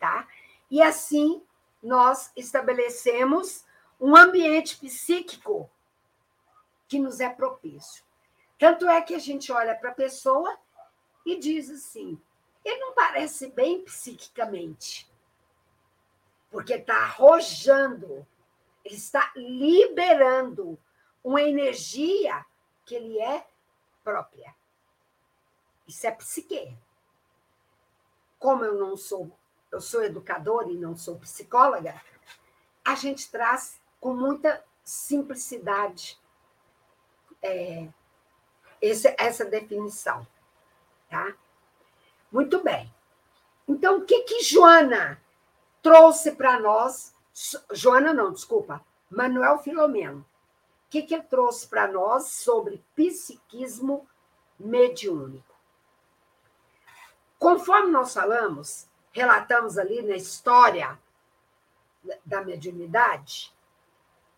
Tá? 0.00 0.26
E 0.68 0.82
assim 0.82 1.40
nós 1.80 2.32
estabelecemos 2.36 3.64
um 4.00 4.16
ambiente 4.16 4.78
psíquico 4.78 5.70
que 6.88 6.98
nos 6.98 7.20
é 7.20 7.28
propício. 7.28 8.02
Tanto 8.58 8.88
é 8.88 9.00
que 9.00 9.14
a 9.14 9.18
gente 9.20 9.52
olha 9.52 9.76
para 9.76 9.90
a 9.90 9.94
pessoa 9.94 10.58
e 11.24 11.38
diz 11.38 11.70
assim: 11.70 12.20
ele 12.64 12.80
não 12.80 12.94
parece 12.94 13.46
bem 13.50 13.84
psiquicamente, 13.84 15.08
porque 16.50 16.74
está 16.74 16.96
arrojando, 16.96 18.26
ele 18.84 18.96
está 18.96 19.32
liberando 19.36 20.78
uma 21.22 21.42
energia 21.42 22.44
que 22.84 22.94
ele 22.94 23.18
é 23.20 23.46
própria. 24.02 24.54
Isso 25.86 26.06
é 26.06 26.10
psique. 26.10 26.76
Como 28.38 28.64
eu 28.64 28.74
não 28.74 28.96
sou, 28.96 29.30
eu 29.70 29.80
sou 29.80 30.02
educadora 30.02 30.70
e 30.70 30.76
não 30.76 30.96
sou 30.96 31.18
psicóloga, 31.18 32.00
a 32.84 32.94
gente 32.94 33.30
traz 33.30 33.80
com 34.00 34.14
muita 34.14 34.64
simplicidade 34.82 36.18
é, 37.40 37.88
esse, 38.80 39.14
essa 39.18 39.44
definição. 39.44 40.26
Tá? 41.08 41.34
Muito 42.30 42.62
bem. 42.62 42.92
Então, 43.68 43.98
o 43.98 44.04
que, 44.04 44.22
que 44.22 44.42
Joana 44.42 45.20
trouxe 45.80 46.32
para 46.32 46.58
nós? 46.58 47.14
Joana, 47.72 48.12
não, 48.12 48.32
desculpa, 48.32 48.84
Manuel 49.10 49.58
Filomeno. 49.58 50.20
O 50.20 50.90
que, 50.90 51.02
que 51.02 51.14
ele 51.14 51.22
trouxe 51.22 51.66
para 51.66 51.88
nós 51.88 52.28
sobre 52.28 52.84
psiquismo 52.94 54.06
mediúnico? 54.58 55.54
Conforme 57.38 57.90
nós 57.90 58.12
falamos, 58.12 58.86
relatamos 59.10 59.78
ali 59.78 60.02
na 60.02 60.16
história 60.16 60.98
da 62.24 62.42
mediunidade, 62.42 63.52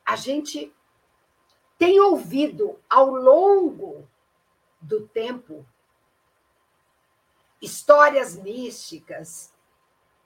a 0.05 0.17
gente 0.17 0.73
tem 1.79 1.99
ouvido 2.01 2.79
ao 2.89 3.11
longo 3.11 4.09
do 4.81 5.07
tempo 5.09 5.67
histórias 7.61 8.37
místicas 8.37 9.53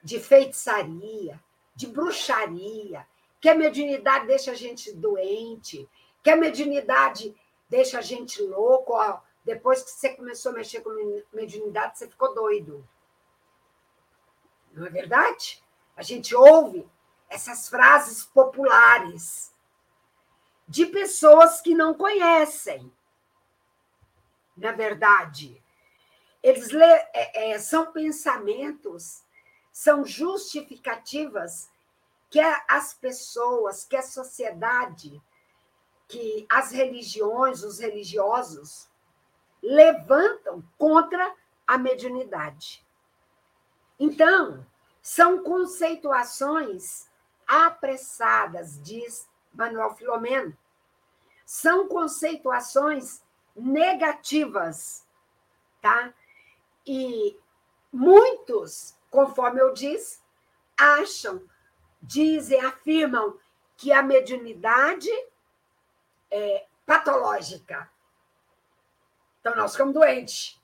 de 0.02 0.18
feitiçaria, 0.18 1.42
de 1.78 1.86
bruxaria, 1.86 3.06
que 3.40 3.48
a 3.48 3.54
mediunidade 3.54 4.26
deixa 4.26 4.50
a 4.50 4.54
gente 4.54 4.92
doente, 4.92 5.88
que 6.24 6.28
a 6.28 6.34
mediunidade 6.34 7.32
deixa 7.70 8.00
a 8.00 8.02
gente 8.02 8.42
louco. 8.42 8.94
Ó, 8.94 9.20
depois 9.44 9.84
que 9.84 9.90
você 9.92 10.08
começou 10.16 10.50
a 10.50 10.56
mexer 10.56 10.80
com 10.80 10.90
mediunidade, 11.32 11.96
você 11.96 12.08
ficou 12.08 12.34
doido. 12.34 12.84
Não 14.72 14.86
é 14.86 14.90
verdade? 14.90 15.62
A 15.96 16.02
gente 16.02 16.34
ouve 16.34 16.84
essas 17.28 17.68
frases 17.68 18.24
populares 18.24 19.54
de 20.66 20.84
pessoas 20.86 21.60
que 21.60 21.76
não 21.76 21.94
conhecem. 21.94 22.92
Na 24.56 24.72
verdade, 24.72 25.62
eles 26.42 26.74
é, 26.74 27.52
é, 27.52 27.58
são 27.60 27.92
pensamentos, 27.92 29.22
são 29.78 30.04
justificativas 30.04 31.70
que 32.28 32.40
as 32.68 32.94
pessoas, 32.94 33.84
que 33.84 33.94
a 33.94 34.02
sociedade, 34.02 35.22
que 36.08 36.44
as 36.50 36.72
religiões, 36.72 37.62
os 37.62 37.78
religiosos 37.78 38.90
levantam 39.62 40.64
contra 40.76 41.32
a 41.64 41.78
mediunidade. 41.78 42.84
Então, 44.00 44.66
são 45.00 45.44
conceituações 45.44 47.06
apressadas, 47.46 48.82
diz 48.82 49.28
Manuel 49.54 49.94
Filomeno. 49.94 50.58
São 51.46 51.86
conceituações 51.86 53.22
negativas, 53.54 55.06
tá? 55.80 56.12
E 56.84 57.38
muitos, 57.92 58.97
conforme 59.10 59.60
eu 59.60 59.72
disse, 59.72 60.20
acham, 60.76 61.42
dizem, 62.02 62.60
afirmam 62.64 63.38
que 63.76 63.92
a 63.92 64.02
mediunidade 64.02 65.10
é 66.30 66.66
patológica. 66.84 67.90
Então, 69.40 69.54
nós 69.54 69.72
ficamos 69.72 69.94
doentes, 69.94 70.60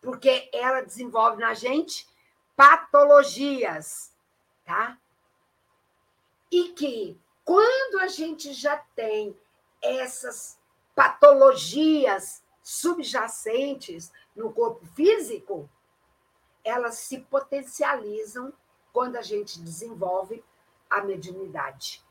porque 0.00 0.48
ela 0.52 0.80
desenvolve 0.80 1.40
na 1.40 1.54
gente 1.54 2.08
patologias, 2.56 4.12
tá? 4.64 4.98
E 6.50 6.72
que 6.72 7.20
quando 7.44 8.00
a 8.00 8.08
gente 8.08 8.52
já 8.52 8.76
tem 8.94 9.36
essas 9.82 10.58
patologias 10.94 12.42
subjacentes 12.62 14.12
no 14.34 14.52
corpo 14.52 14.84
físico, 14.86 15.70
elas 16.68 16.96
se 16.96 17.20
potencializam 17.20 18.52
quando 18.92 19.16
a 19.16 19.22
gente 19.22 19.60
desenvolve 19.60 20.44
a 20.90 21.00
mediunidade. 21.00 22.04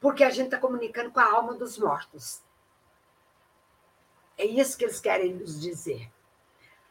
Porque 0.00 0.24
a 0.24 0.30
gente 0.30 0.46
está 0.46 0.58
comunicando 0.58 1.10
com 1.10 1.20
a 1.20 1.30
alma 1.30 1.54
dos 1.54 1.78
mortos. 1.78 2.42
É 4.38 4.44
isso 4.44 4.76
que 4.76 4.84
eles 4.84 5.00
querem 5.00 5.34
nos 5.34 5.60
dizer. 5.60 6.10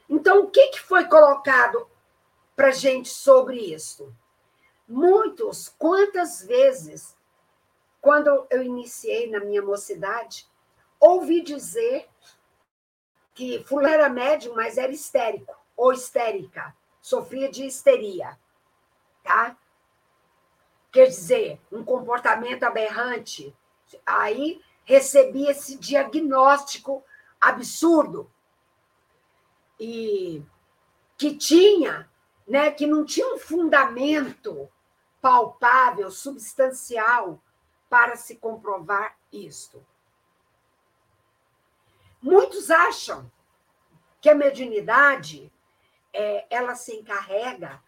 Então, 0.09 0.43
o 0.43 0.49
que 0.49 0.79
foi 0.79 1.05
colocado 1.05 1.89
para 2.55 2.71
gente 2.71 3.09
sobre 3.09 3.57
isso? 3.57 4.13
Muitos, 4.87 5.69
quantas 5.69 6.43
vezes, 6.43 7.15
quando 8.01 8.45
eu 8.49 8.61
iniciei 8.61 9.29
na 9.29 9.39
minha 9.39 9.61
mocidade, 9.61 10.49
ouvi 10.99 11.41
dizer 11.41 12.09
que 13.33 13.63
fulano 13.63 13.93
era 13.93 14.09
médium, 14.09 14.55
mas 14.55 14.77
era 14.77 14.91
histérico 14.91 15.60
ou 15.81 15.91
histérica, 15.91 16.75
sofria 17.01 17.49
de 17.49 17.65
histeria. 17.65 18.37
tá? 19.23 19.57
Quer 20.91 21.07
dizer, 21.07 21.59
um 21.71 21.83
comportamento 21.83 22.63
aberrante. 22.63 23.55
Aí 24.05 24.61
recebi 24.85 25.47
esse 25.47 25.77
diagnóstico 25.77 27.03
absurdo 27.39 28.29
e 29.79 30.43
que 31.17 31.35
tinha, 31.35 32.07
né, 32.47 32.69
que 32.69 32.85
não 32.85 33.03
tinha 33.03 33.33
um 33.33 33.39
fundamento 33.39 34.69
palpável, 35.19 36.11
substancial 36.11 37.41
para 37.89 38.15
se 38.15 38.35
comprovar 38.35 39.17
isto. 39.31 39.83
Muitos 42.21 42.69
acham 42.69 43.31
que 44.19 44.29
a 44.29 44.35
mediunidade 44.35 45.51
é, 46.13 46.45
ela 46.49 46.75
se 46.75 46.95
encarrega 46.95 47.81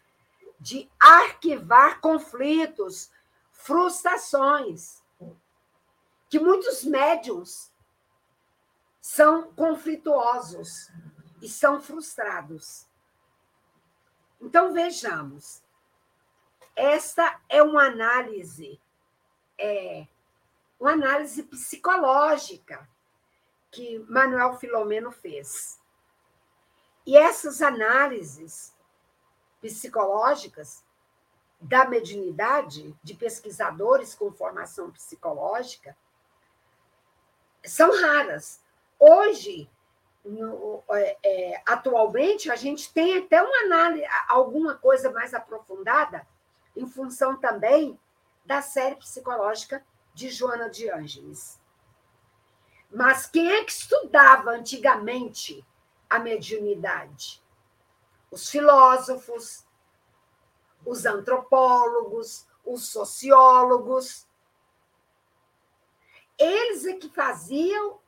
de 0.58 0.90
arquivar 0.98 2.00
conflitos, 2.00 3.10
frustrações, 3.52 5.02
que 6.28 6.38
muitos 6.38 6.84
médiums 6.84 7.72
são 9.00 9.52
conflituosos 9.52 10.90
e 11.42 11.48
são 11.48 11.80
frustrados. 11.80 12.86
Então, 14.40 14.72
vejamos. 14.72 15.62
Esta 16.74 17.40
é 17.48 17.62
uma 17.62 17.84
análise, 17.84 18.80
é, 19.58 20.06
uma 20.80 20.92
análise 20.92 21.42
psicológica 21.44 22.88
que 23.70 23.98
Manuel 24.08 24.56
Filomeno 24.56 25.12
fez. 25.12 25.80
E 27.06 27.16
essas 27.16 27.60
análises 27.60 28.74
psicológicas 29.60 30.82
da 31.60 31.86
mediunidade, 31.86 32.94
de 33.02 33.14
pesquisadores 33.14 34.14
com 34.14 34.30
formação 34.32 34.90
psicológica, 34.90 35.96
são 37.64 37.90
raras. 38.00 38.60
Hoje, 38.98 39.70
no, 40.24 40.82
é, 40.90 41.16
é, 41.22 41.62
atualmente, 41.66 42.50
a 42.50 42.56
gente 42.56 42.92
tem 42.92 43.18
até 43.18 43.42
uma 43.42 43.64
análise, 43.64 44.06
alguma 44.28 44.74
coisa 44.74 45.10
mais 45.10 45.34
aprofundada, 45.34 46.26
em 46.76 46.86
função 46.86 47.36
também 47.36 47.98
da 48.44 48.60
série 48.60 48.96
psicológica 48.96 49.84
de 50.12 50.30
Joana 50.30 50.68
de 50.68 50.90
Ângeles. 50.90 51.60
Mas 52.90 53.26
quem 53.26 53.50
é 53.50 53.64
que 53.64 53.72
estudava 53.72 54.50
antigamente 54.50 55.66
a 56.14 56.18
mediunidade? 56.20 57.42
Os 58.30 58.48
filósofos, 58.48 59.66
os 60.86 61.04
antropólogos, 61.04 62.46
os 62.64 62.88
sociólogos. 62.88 64.26
Eles 66.38 66.86
é 66.86 66.94
que 66.94 67.08
faziam 67.08 67.98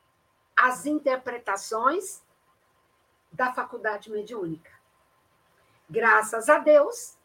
as 0.56 0.86
interpretações 0.86 2.22
da 3.32 3.52
faculdade 3.52 4.10
mediúnica. 4.10 4.70
Graças 5.90 6.48
a 6.48 6.58
Deus, 6.58 7.16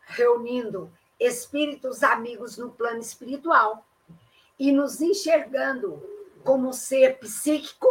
reunindo 0.00 0.90
espíritos 1.20 2.02
amigos 2.02 2.56
no 2.56 2.70
plano 2.70 3.00
espiritual 3.00 3.86
e 4.58 4.72
nos 4.72 5.00
enxergando 5.00 6.02
como 6.42 6.72
ser 6.72 7.18
psíquico, 7.18 7.88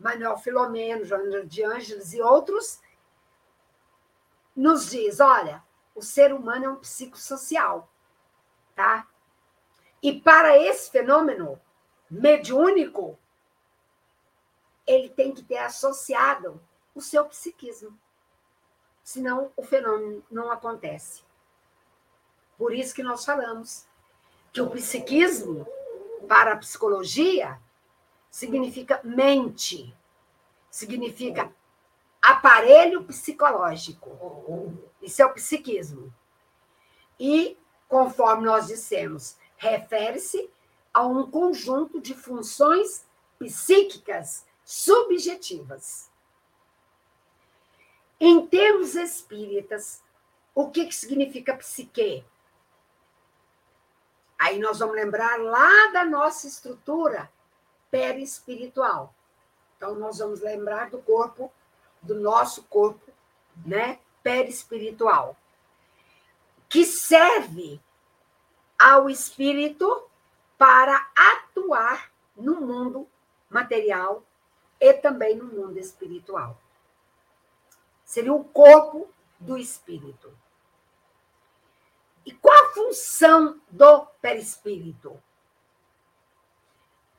Manuel 0.00 0.38
Filomeno, 0.38 1.04
Joana 1.04 1.44
de 1.44 1.62
Ângeles 1.62 2.14
e 2.14 2.22
outros, 2.22 2.80
nos 4.56 4.90
diz: 4.90 5.20
olha, 5.20 5.62
o 5.94 6.02
ser 6.02 6.32
humano 6.32 6.64
é 6.64 6.68
um 6.70 6.76
psicossocial, 6.76 7.88
tá? 8.74 9.06
E 10.02 10.18
para 10.18 10.56
esse 10.56 10.90
fenômeno, 10.90 11.60
mediúnico, 12.10 13.18
ele 14.86 15.10
tem 15.10 15.32
que 15.34 15.44
ter 15.44 15.58
associado 15.58 16.60
o 16.94 17.02
seu 17.02 17.26
psiquismo. 17.26 17.96
Senão 19.04 19.52
o 19.56 19.62
fenômeno 19.62 20.24
não 20.30 20.50
acontece. 20.50 21.22
Por 22.56 22.74
isso 22.74 22.94
que 22.94 23.02
nós 23.02 23.24
falamos 23.24 23.86
que 24.52 24.60
o 24.60 24.70
psiquismo, 24.70 25.66
para 26.26 26.54
a 26.54 26.56
psicologia, 26.56 27.60
significa 28.30 29.00
mente, 29.02 29.94
significa 30.70 31.52
aparelho 32.22 33.04
psicológico. 33.04 34.78
Isso 35.02 35.22
é 35.22 35.26
o 35.26 35.32
psiquismo. 35.32 36.12
E, 37.18 37.58
conforme 37.88 38.44
nós 38.44 38.68
dissemos, 38.68 39.36
refere-se 39.56 40.48
a 40.92 41.06
um 41.06 41.30
conjunto 41.30 42.00
de 42.00 42.14
funções 42.14 43.06
psíquicas 43.38 44.46
subjetivas. 44.64 46.10
Em 48.18 48.46
termos 48.46 48.94
espíritas, 48.94 50.02
o 50.54 50.70
que, 50.70 50.86
que 50.86 50.94
significa 50.94 51.56
psique? 51.56 52.24
Aí 54.38 54.58
nós 54.58 54.78
vamos 54.78 54.94
lembrar 54.94 55.38
lá 55.38 55.88
da 55.92 56.04
nossa 56.04 56.46
estrutura 56.46 57.30
perispiritual. 57.90 59.14
Então, 59.76 59.94
nós 59.94 60.18
vamos 60.18 60.40
lembrar 60.40 60.90
do 60.90 60.98
corpo, 60.98 61.52
do 62.02 62.14
nosso 62.14 62.62
corpo, 62.64 63.10
né, 63.64 63.98
perispiritual, 64.22 65.36
que 66.68 66.84
serve 66.84 67.80
ao 68.78 69.10
espírito 69.10 70.08
para 70.56 71.10
atuar 71.16 72.10
no 72.36 72.60
mundo 72.60 73.08
material 73.48 74.22
e 74.78 74.92
também 74.94 75.36
no 75.36 75.46
mundo 75.46 75.78
espiritual. 75.78 76.58
Seria 78.04 78.32
o 78.32 78.44
corpo 78.44 79.08
do 79.38 79.56
espírito. 79.56 80.36
E 82.24 82.32
qual 82.32 82.66
a 82.66 82.72
função 82.72 83.60
do 83.70 84.06
perispírito? 84.20 85.20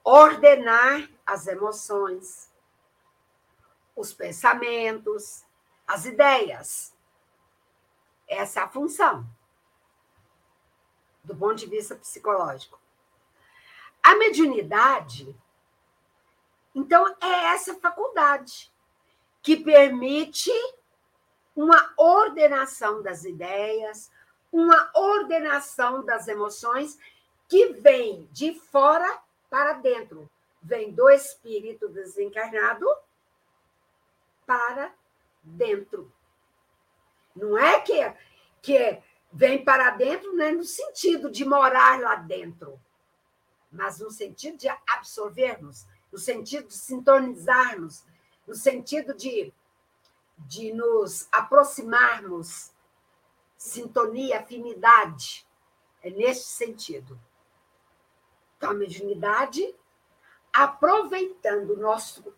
Ordenar 0.03 1.09
as 1.25 1.47
emoções, 1.47 2.51
os 3.95 4.13
pensamentos, 4.13 5.45
as 5.87 6.05
ideias. 6.05 6.93
Essa 8.27 8.61
é 8.61 8.63
a 8.63 8.69
função, 8.69 9.27
do 11.23 11.35
ponto 11.35 11.55
de 11.55 11.67
vista 11.67 11.95
psicológico. 11.95 12.79
A 14.01 14.15
mediunidade, 14.15 15.35
então, 16.73 17.05
é 17.21 17.53
essa 17.53 17.75
faculdade 17.75 18.71
que 19.41 19.57
permite 19.57 20.51
uma 21.55 21.93
ordenação 21.97 23.01
das 23.01 23.25
ideias, 23.25 24.09
uma 24.51 24.89
ordenação 24.95 26.03
das 26.03 26.27
emoções 26.27 26.97
que 27.47 27.73
vem 27.73 28.27
de 28.31 28.53
fora 28.53 29.21
para 29.51 29.73
dentro, 29.73 30.27
vem 30.63 30.91
do 30.91 31.11
espírito 31.11 31.87
desencarnado 31.89 32.87
para 34.47 34.91
dentro. 35.43 36.11
Não 37.35 37.55
é 37.55 37.79
que, 37.81 38.15
que 38.63 38.99
vem 39.31 39.63
para 39.63 39.91
dentro 39.91 40.35
né, 40.35 40.51
no 40.51 40.63
sentido 40.63 41.29
de 41.29 41.45
morar 41.45 41.99
lá 41.99 42.15
dentro 42.15 42.79
mas 43.71 43.99
no 43.99 44.11
sentido 44.11 44.57
de 44.57 44.67
absorvermos, 44.87 45.85
no 46.11 46.19
sentido 46.19 46.67
de 46.67 46.75
sintonizarmos, 46.75 48.03
no 48.45 48.53
sentido 48.53 49.13
de, 49.13 49.53
de 50.37 50.73
nos 50.73 51.27
aproximarmos, 51.31 52.71
sintonia, 53.55 54.39
afinidade. 54.39 55.47
É 56.03 56.09
nesse 56.09 56.45
sentido. 56.45 57.17
A 58.61 58.73
mediunidade, 58.73 59.75
aproveitando 60.53 61.71
o 61.71 61.77
nosso, 61.77 62.33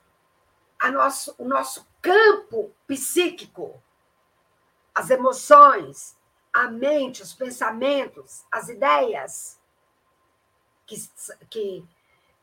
a 0.79 0.91
nosso, 0.91 1.36
o 1.38 1.45
nosso 1.45 1.86
campo 2.01 2.71
psíquico, 2.88 3.81
as 4.95 5.09
emoções, 5.09 6.17
a 6.53 6.69
mente, 6.69 7.21
os 7.21 7.33
pensamentos, 7.33 8.45
as 8.51 8.69
ideias, 8.69 9.59
que, 10.86 10.95
que 11.49 11.88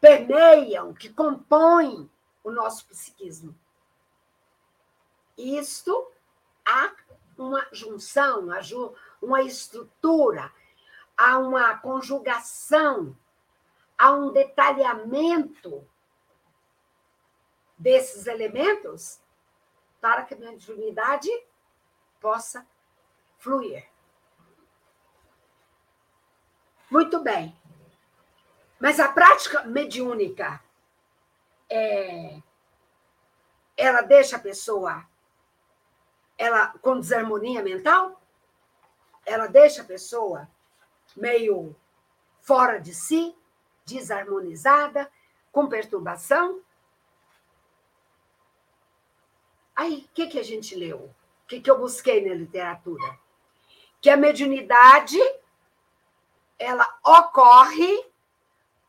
permeiam, 0.00 0.92
que 0.92 1.08
compõem 1.08 2.10
o 2.42 2.50
nosso 2.50 2.86
psiquismo. 2.86 3.54
Isto 5.36 6.10
há 6.66 6.92
uma 7.38 7.66
junção, 7.72 8.48
uma 9.22 9.42
estrutura, 9.42 10.52
há 11.16 11.38
uma 11.38 11.78
conjugação, 11.78 13.16
há 14.00 14.12
um 14.12 14.32
detalhamento 14.32 15.86
desses 17.76 18.26
elementos 18.26 19.20
para 20.00 20.22
que 20.22 20.32
a 20.32 20.38
mediunidade 20.38 21.28
possa 22.18 22.66
fluir. 23.38 23.86
Muito 26.90 27.20
bem. 27.20 27.54
Mas 28.80 28.98
a 28.98 29.12
prática 29.12 29.64
mediúnica 29.64 30.64
é, 31.68 32.40
ela 33.76 34.00
deixa 34.00 34.36
a 34.36 34.40
pessoa 34.40 35.06
ela 36.38 36.68
com 36.80 36.98
desarmonia 36.98 37.62
mental? 37.62 38.18
Ela 39.26 39.46
deixa 39.46 39.82
a 39.82 39.84
pessoa 39.84 40.48
meio 41.14 41.76
fora 42.40 42.80
de 42.80 42.94
si, 42.94 43.36
desarmonizada, 43.94 45.10
com 45.52 45.68
perturbação? 45.68 46.62
Aí, 49.74 50.06
o 50.10 50.14
que, 50.14 50.26
que 50.26 50.38
a 50.38 50.42
gente 50.42 50.74
leu? 50.74 50.98
O 51.44 51.46
que, 51.48 51.60
que 51.60 51.70
eu 51.70 51.78
busquei 51.78 52.26
na 52.26 52.34
literatura? 52.34 53.18
Que 54.00 54.10
a 54.10 54.16
mediunidade 54.16 55.18
ela 56.58 56.86
ocorre 57.04 58.04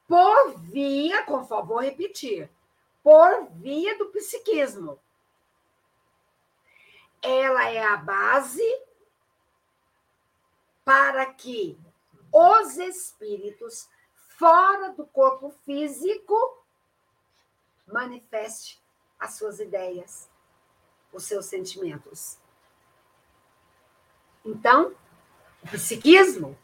por 0.08 0.60
via, 0.60 1.24
conforme 1.24 1.70
vou 1.70 1.80
repetir, 1.80 2.50
por 3.02 3.48
via 3.52 3.98
do 3.98 4.08
psiquismo. 4.08 5.00
Ela 7.22 7.70
é 7.70 7.82
a 7.82 7.96
base 7.96 8.62
para 10.84 11.26
que 11.26 11.80
os 12.34 12.78
espíritos 12.78 13.90
fora 14.41 14.91
do 14.93 15.06
corpo 15.06 15.51
físico 15.63 16.36
manifeste 17.86 18.82
as 19.19 19.36
suas 19.36 19.60
ideias, 19.60 20.27
os 21.13 21.25
seus 21.25 21.45
sentimentos. 21.45 22.39
Então, 24.43 24.95
o 25.62 25.67
psiquismo, 25.67 26.58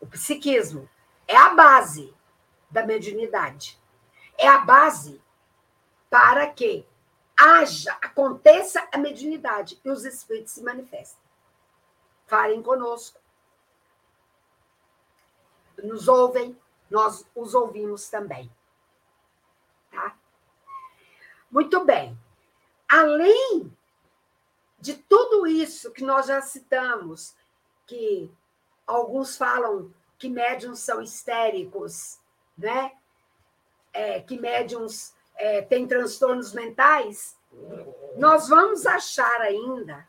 o 0.00 0.06
psiquismo 0.06 0.88
é 1.26 1.36
a 1.36 1.54
base 1.54 2.14
da 2.70 2.86
mediunidade. 2.86 3.76
É 4.38 4.46
a 4.46 4.58
base 4.58 5.20
para 6.08 6.48
que 6.52 6.86
haja, 7.36 7.98
aconteça 8.00 8.88
a 8.92 8.98
mediunidade 8.98 9.80
e 9.84 9.90
os 9.90 10.04
espíritos 10.04 10.52
se 10.52 10.62
manifestem. 10.62 11.18
Falem 12.28 12.62
conosco. 12.62 13.23
Nos 15.82 16.08
ouvem, 16.08 16.56
nós 16.90 17.26
os 17.34 17.54
ouvimos 17.54 18.08
também. 18.08 18.50
Tá? 19.90 20.16
Muito 21.50 21.84
bem. 21.84 22.18
Além 22.88 23.72
de 24.78 24.94
tudo 24.94 25.46
isso 25.46 25.90
que 25.92 26.04
nós 26.04 26.26
já 26.26 26.40
citamos, 26.42 27.34
que 27.86 28.30
alguns 28.86 29.36
falam 29.36 29.92
que 30.18 30.28
médiums 30.28 30.80
são 30.80 31.00
histéricos, 31.00 32.18
né? 32.56 32.92
É, 33.92 34.20
que 34.20 34.38
médiums 34.38 35.14
é, 35.36 35.62
têm 35.62 35.86
transtornos 35.86 36.52
mentais, 36.52 37.36
nós 38.16 38.48
vamos 38.48 38.86
achar 38.86 39.40
ainda, 39.40 40.06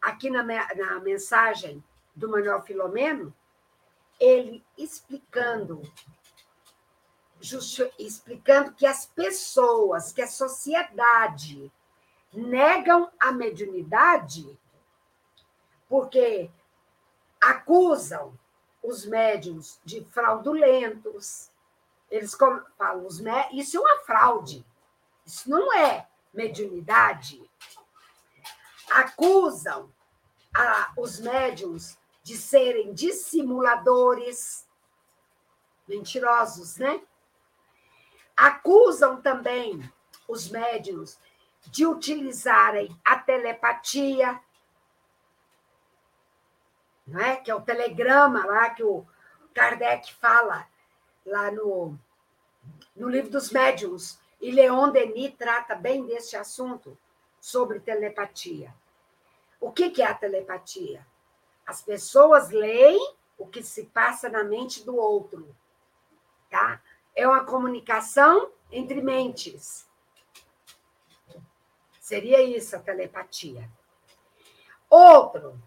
aqui 0.00 0.30
na, 0.30 0.42
na 0.42 1.00
mensagem 1.00 1.82
do 2.14 2.28
Manuel 2.28 2.62
Filomeno, 2.62 3.34
ele 4.18 4.64
explicando, 4.76 5.82
explicando 7.98 8.72
que 8.72 8.86
as 8.86 9.06
pessoas, 9.06 10.12
que 10.12 10.22
a 10.22 10.26
sociedade 10.26 11.70
negam 12.32 13.10
a 13.18 13.32
mediunidade 13.32 14.58
porque 15.88 16.50
acusam 17.40 18.38
os 18.82 19.06
médiums 19.06 19.80
de 19.84 20.04
fraudulentos. 20.04 21.50
Eles 22.10 22.34
falam, 22.34 23.06
os 23.06 23.20
mé... 23.20 23.48
isso 23.52 23.76
é 23.76 23.80
uma 23.80 24.04
fraude. 24.04 24.64
Isso 25.24 25.48
não 25.50 25.72
é 25.74 26.06
mediunidade. 26.32 27.42
Acusam 28.90 29.92
a, 30.54 30.92
os 30.96 31.18
médiums 31.18 31.98
de 32.26 32.36
serem 32.36 32.92
dissimuladores, 32.92 34.66
mentirosos, 35.86 36.76
né? 36.76 37.00
Acusam 38.36 39.22
também 39.22 39.80
os 40.26 40.50
médiums 40.50 41.20
de 41.66 41.86
utilizarem 41.86 42.90
a 43.04 43.16
telepatia 43.16 44.40
não 47.06 47.20
é? 47.20 47.36
que 47.36 47.48
é 47.48 47.54
o 47.54 47.60
telegrama 47.60 48.44
lá 48.44 48.70
que 48.70 48.82
o 48.82 49.06
Kardec 49.54 50.12
fala 50.14 50.66
lá 51.24 51.52
no, 51.52 51.96
no 52.96 53.08
livro 53.08 53.30
dos 53.30 53.52
médiuns. 53.52 54.18
E 54.40 54.50
Leon 54.50 54.90
Denis 54.90 55.32
trata 55.38 55.76
bem 55.76 56.04
deste 56.04 56.36
assunto 56.36 56.98
sobre 57.40 57.78
telepatia. 57.78 58.74
O 59.60 59.70
que, 59.70 59.90
que 59.90 60.02
é 60.02 60.06
a 60.06 60.14
telepatia? 60.14 61.06
As 61.66 61.82
pessoas 61.82 62.50
leem 62.50 63.14
o 63.36 63.46
que 63.46 63.62
se 63.62 63.84
passa 63.86 64.28
na 64.28 64.44
mente 64.44 64.84
do 64.84 64.96
outro. 64.96 65.54
Tá? 66.48 66.80
É 67.14 67.26
uma 67.26 67.44
comunicação 67.44 68.50
entre 68.70 69.00
mentes. 69.02 69.86
Seria 72.00 72.40
isso 72.40 72.76
a 72.76 72.78
telepatia. 72.78 73.68
Outro, 74.88 75.60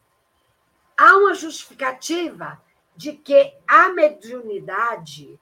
há 0.97 1.17
uma 1.17 1.33
justificativa 1.33 2.61
de 2.95 3.13
que 3.13 3.53
a 3.67 3.89
mediunidade 3.89 5.39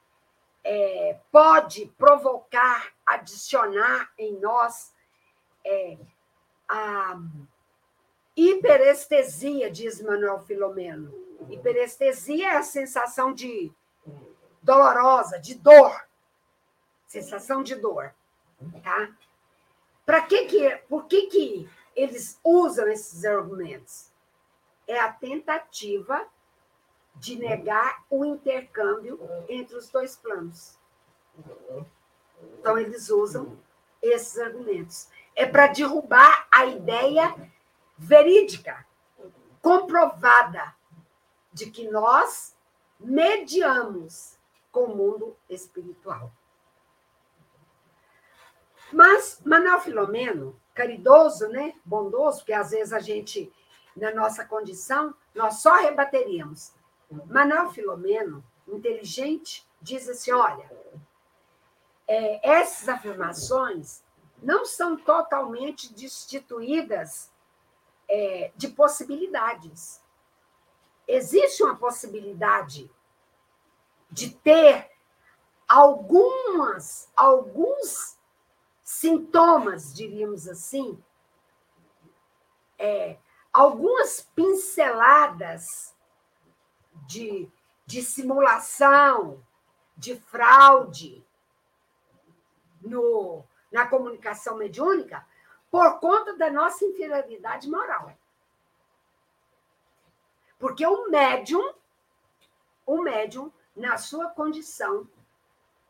é, 0.64 1.20
pode 1.32 1.86
provocar, 1.98 2.92
adicionar 3.06 4.12
em 4.18 4.40
nós 4.40 4.94
é, 5.64 5.98
a 6.68 7.20
hiperestesia, 8.38 9.72
diz 9.72 10.02
Manuel 10.02 10.40
Filomeno. 10.42 11.12
Hiperestesia 11.50 12.54
é 12.54 12.58
a 12.58 12.64
sensação 12.64 13.34
de 13.34 13.72
dolorosa, 14.62 15.40
de 15.40 15.56
dor. 15.56 16.08
Sensação 17.08 17.64
de 17.64 17.76
dor, 17.76 18.14
tá? 18.84 19.10
Para 20.06 20.22
que 20.22 20.46
que, 20.46 20.76
por 20.90 21.06
que 21.06 21.28
que 21.28 21.70
eles 21.96 22.40
usam 22.44 22.88
esses 22.88 23.26
argumentos? 23.26 24.12
é 24.88 24.98
a 25.00 25.12
tentativa 25.12 26.26
de 27.16 27.36
negar 27.36 28.04
o 28.10 28.24
intercâmbio 28.24 29.20
entre 29.50 29.76
os 29.76 29.90
dois 29.90 30.16
planos. 30.16 30.78
Então, 32.60 32.78
eles 32.78 33.10
usam 33.10 33.58
esses 34.02 34.38
argumentos. 34.40 35.10
É 35.36 35.46
para 35.46 35.68
derrubar 35.68 36.48
a 36.52 36.66
ideia 36.66 37.36
verídica, 37.98 38.86
comprovada, 39.62 40.76
de 41.52 41.72
que 41.72 41.90
nós 41.90 42.56
mediamos 43.00 44.38
com 44.72 44.86
o 44.86 44.96
mundo 44.96 45.36
espiritual. 45.50 46.32
Mas 48.92 49.42
Manuel 49.44 49.80
Filomeno, 49.82 50.60
caridoso, 50.74 51.48
né? 51.48 51.74
bondoso, 51.84 52.40
porque 52.40 52.54
às 52.54 52.72
vezes 52.72 52.94
a 52.94 53.00
gente 53.00 53.52
na 53.98 54.14
nossa 54.14 54.46
condição, 54.46 55.14
nós 55.34 55.62
só 55.62 55.76
rebateríamos. 55.76 56.72
Manuel 57.26 57.72
Filomeno, 57.72 58.44
inteligente, 58.68 59.68
diz 59.82 60.08
assim: 60.08 60.32
olha, 60.32 60.70
é, 62.08 62.48
essas 62.48 62.88
afirmações 62.88 64.04
não 64.42 64.66
são 64.66 64.96
totalmente 64.96 65.94
destituídas 65.94 67.32
é, 68.08 68.52
de 68.56 68.68
possibilidades. 68.70 70.02
Existe 71.08 71.64
uma 71.64 71.76
possibilidade 71.76 72.90
de 74.10 74.30
ter 74.32 74.90
algumas, 75.68 77.12
alguns 77.16 78.18
sintomas, 78.84 79.94
diríamos 79.94 80.48
assim, 80.48 81.02
é, 82.78 83.18
algumas 83.52 84.22
pinceladas 84.36 85.96
de, 87.08 87.50
de 87.86 88.02
simulação, 88.02 89.44
de 89.96 90.16
fraude 90.16 91.26
no, 92.82 93.44
na 93.72 93.88
comunicação 93.88 94.56
mediúnica 94.58 95.26
por 95.70 96.00
conta 96.00 96.36
da 96.38 96.50
nossa 96.50 96.86
inferioridade 96.86 97.70
moral. 97.70 98.14
Porque 100.60 100.86
o 100.86 101.10
médium, 101.10 101.74
o 102.86 103.02
médium, 103.02 103.52
na 103.76 103.98
sua 103.98 104.30
condição 104.30 105.08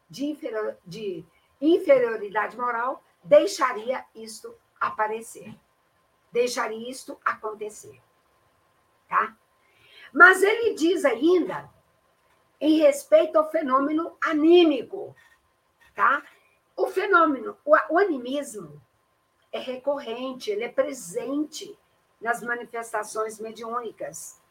de, 0.09 0.25
inferior, 0.25 0.77
de 0.85 1.23
inferioridade 1.61 2.57
moral, 2.57 3.03
deixaria 3.23 4.05
isto 4.13 4.53
aparecer 4.79 5.57
deixaria 6.31 6.89
isto 6.89 7.19
acontecer. 7.23 7.99
tá? 9.07 9.35
Mas 10.13 10.43
ele 10.43 10.73
diz 10.75 11.05
ainda 11.05 11.69
em 12.59 12.79
respeito 12.79 13.37
ao 13.37 13.49
fenômeno 13.49 14.15
anímico, 14.21 15.15
tá? 15.95 16.23
O 16.75 16.87
fenômeno, 16.87 17.57
o, 17.65 17.75
o 17.89 17.97
animismo 17.97 18.81
é 19.51 19.59
recorrente, 19.59 20.51
ele 20.51 20.63
é 20.63 20.69
presente 20.69 21.77
nas 22.19 22.41
manifestações 22.41 23.39
mediúnicas. 23.39 24.41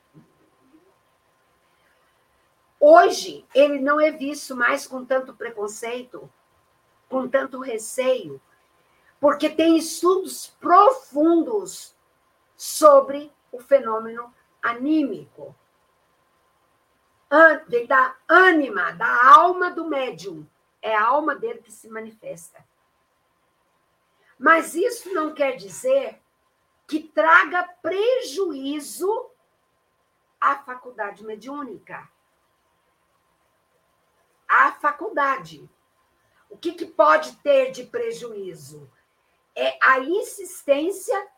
Hoje, 2.78 3.46
ele 3.54 3.80
não 3.80 4.00
é 4.00 4.10
visto 4.10 4.54
mais 4.54 4.86
com 4.86 5.04
tanto 5.04 5.34
preconceito, 5.34 6.30
com 7.08 7.26
tanto 7.28 7.60
receio, 7.60 8.40
porque 9.20 9.48
tem 9.48 9.76
estudos 9.76 10.48
profundos 10.60 11.96
sobre 12.56 13.32
o 13.50 13.60
fenômeno 13.60 14.32
anímico. 14.62 15.54
Da 17.88 18.16
ânima, 18.28 18.92
da 18.92 19.34
alma 19.34 19.70
do 19.70 19.86
médium. 19.86 20.46
É 20.80 20.94
a 20.94 21.04
alma 21.04 21.34
dele 21.34 21.60
que 21.60 21.72
se 21.72 21.88
manifesta. 21.88 22.64
Mas 24.38 24.74
isso 24.74 25.12
não 25.14 25.34
quer 25.34 25.56
dizer 25.56 26.20
que 26.86 27.00
traga 27.00 27.64
prejuízo 27.82 29.30
à 30.40 30.56
faculdade 30.56 31.24
mediúnica. 31.24 32.08
À 34.46 34.72
faculdade. 34.72 35.68
O 36.48 36.56
que, 36.56 36.72
que 36.72 36.86
pode 36.86 37.36
ter 37.38 37.72
de 37.72 37.84
prejuízo? 37.84 38.90
É 39.54 39.78
a 39.82 39.98
insistência 40.00 41.28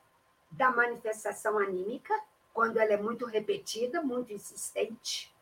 da 0.50 0.70
manifestação 0.70 1.58
anímica, 1.58 2.14
quando 2.52 2.78
ela 2.78 2.92
é 2.92 2.96
muito 2.96 3.24
repetida, 3.24 4.02
muito 4.02 4.32
insistente, 4.32 5.34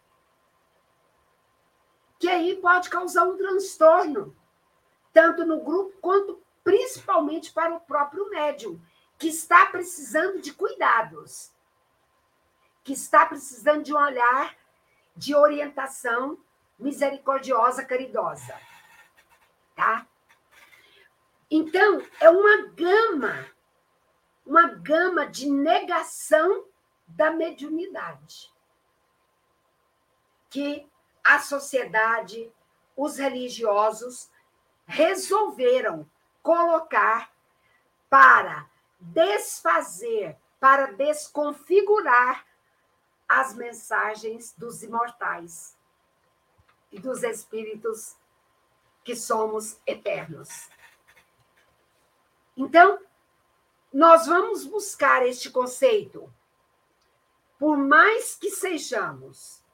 que 2.18 2.28
aí 2.28 2.56
pode 2.56 2.90
causar 2.90 3.24
um 3.24 3.36
transtorno, 3.36 4.36
tanto 5.12 5.44
no 5.44 5.60
grupo 5.60 5.96
quanto 6.00 6.42
principalmente 6.66 7.52
para 7.52 7.76
o 7.76 7.80
próprio 7.80 8.28
médium, 8.28 8.80
que 9.16 9.28
está 9.28 9.66
precisando 9.66 10.40
de 10.40 10.52
cuidados, 10.52 11.52
que 12.82 12.92
está 12.92 13.24
precisando 13.24 13.84
de 13.84 13.94
um 13.94 13.96
olhar 13.96 14.56
de 15.14 15.32
orientação 15.32 16.36
misericordiosa, 16.76 17.84
caridosa. 17.84 18.60
Tá? 19.76 20.08
Então, 21.48 22.02
é 22.18 22.28
uma 22.28 22.66
gama 22.72 23.46
uma 24.44 24.66
gama 24.66 25.26
de 25.26 25.48
negação 25.48 26.66
da 27.06 27.30
mediunidade 27.30 28.52
que 30.50 30.88
a 31.22 31.38
sociedade, 31.38 32.52
os 32.96 33.18
religiosos 33.18 34.30
resolveram 34.86 36.08
colocar 36.46 37.32
para 38.08 38.70
desfazer, 39.00 40.38
para 40.60 40.92
desconfigurar 40.92 42.46
as 43.28 43.52
mensagens 43.52 44.54
dos 44.56 44.80
imortais 44.84 45.76
e 46.92 47.00
dos 47.00 47.24
espíritos 47.24 48.16
que 49.02 49.16
somos 49.16 49.80
eternos. 49.84 50.70
Então, 52.56 53.00
nós 53.92 54.28
vamos 54.28 54.64
buscar 54.64 55.26
este 55.26 55.50
conceito, 55.50 56.32
por 57.58 57.76
mais 57.76 58.36
que 58.36 58.50
sejamos 58.50 59.64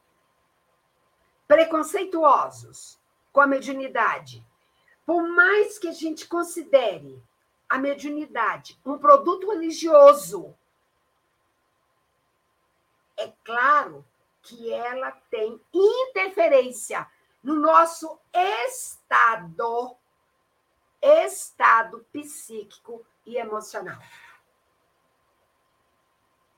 preconceituosos 1.47 2.99
com 3.31 3.43
a 3.43 3.47
mediunidade, 3.47 4.43
por 5.13 5.29
mais 5.29 5.79
que 5.79 5.89
a 5.89 5.93
gente 5.93 6.27
considere 6.27 7.23
a 7.69 7.77
mediunidade 7.77 8.81
um 8.83 8.97
produto 8.97 9.51
religioso, 9.51 10.57
é 13.15 13.31
claro 13.45 14.07
que 14.41 14.73
ela 14.73 15.11
tem 15.31 15.61
interferência 15.71 17.07
no 17.43 17.57
nosso 17.57 18.19
estado, 18.33 19.95
estado 21.03 22.07
psíquico 22.11 23.05
e 23.27 23.37
emocional. 23.37 24.01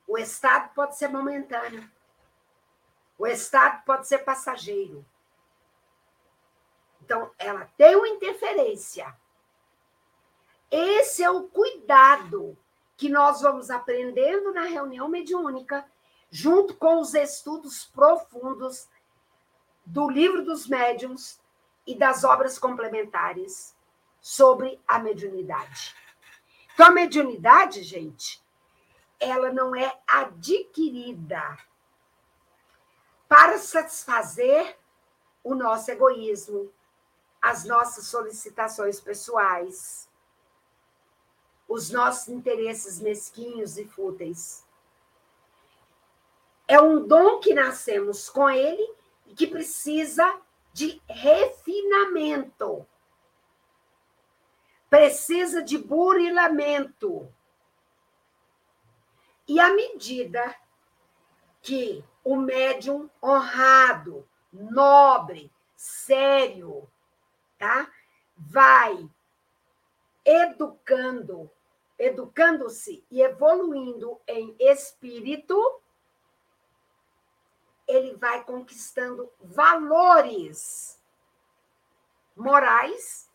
O 0.07 0.17
estado 0.17 0.73
pode 0.75 0.97
ser 0.97 1.09
momentâneo. 1.09 1.91
O 3.19 3.27
estado 3.27 3.83
pode 3.85 4.07
ser 4.07 4.19
passageiro. 4.19 5.05
Então, 7.05 7.31
ela 7.39 7.71
tem 7.77 7.95
uma 7.97 8.09
interferência. 8.09 9.15
Esse 10.71 11.23
é 11.23 11.31
o 11.31 11.43
cuidado 11.43 12.57
que 12.97 13.11
nós 13.11 13.43
vamos 13.43 13.71
aprendendo 13.71 14.55
na 14.55 14.63
reunião 14.63 15.07
mediúnica, 15.07 15.87
junto 16.31 16.75
com 16.75 17.01
os 17.01 17.13
estudos 17.13 17.85
profundos 17.85 18.89
do 19.85 20.09
livro 20.09 20.43
dos 20.43 20.67
médiuns 20.67 21.39
e 21.87 21.95
das 21.95 22.25
obras 22.25 22.59
complementares 22.59 23.77
sobre 24.19 24.81
a 24.89 24.99
mediunidade. 24.99 25.95
Então, 26.73 26.87
a 26.87 26.91
mediunidade, 26.91 27.83
gente, 27.83 28.43
ela 29.21 29.53
não 29.53 29.77
é 29.77 29.95
adquirida 30.07 31.59
para 33.29 33.59
satisfazer 33.59 34.79
o 35.43 35.55
nosso 35.55 35.91
egoísmo, 35.91 36.73
as 37.45 37.65
nossas 37.65 38.07
solicitações 38.07 39.01
pessoais, 39.01 40.09
os 41.69 41.91
nossos 41.91 42.29
interesses 42.29 43.01
mesquinhos 43.01 43.77
e 43.77 43.85
fúteis. 43.85 44.65
É 46.67 46.81
um 46.81 47.07
dom 47.07 47.41
que 47.41 47.53
nascemos 47.53 48.29
com 48.29 48.49
ele 48.49 48.95
e 49.27 49.35
que 49.35 49.47
precisa 49.47 50.41
de 50.73 51.01
refinamento 51.09 52.87
precisa 54.95 55.61
de 55.61 55.77
burilamento. 55.77 57.29
E 59.49 59.59
à 59.59 59.75
medida 59.75 60.55
que 61.61 62.05
o 62.23 62.37
médium 62.37 63.11
honrado, 63.21 64.25
nobre, 64.53 65.53
sério, 65.75 66.89
tá? 67.65 67.91
Vai 68.37 69.09
educando, 70.23 71.51
educando-se 71.99 73.03
e 73.11 73.23
evoluindo 73.23 74.21
em 74.27 74.55
espírito, 74.61 75.81
ele 77.89 78.17
vai 78.17 78.45
conquistando 78.45 79.33
valores 79.41 81.01
morais 82.37 83.31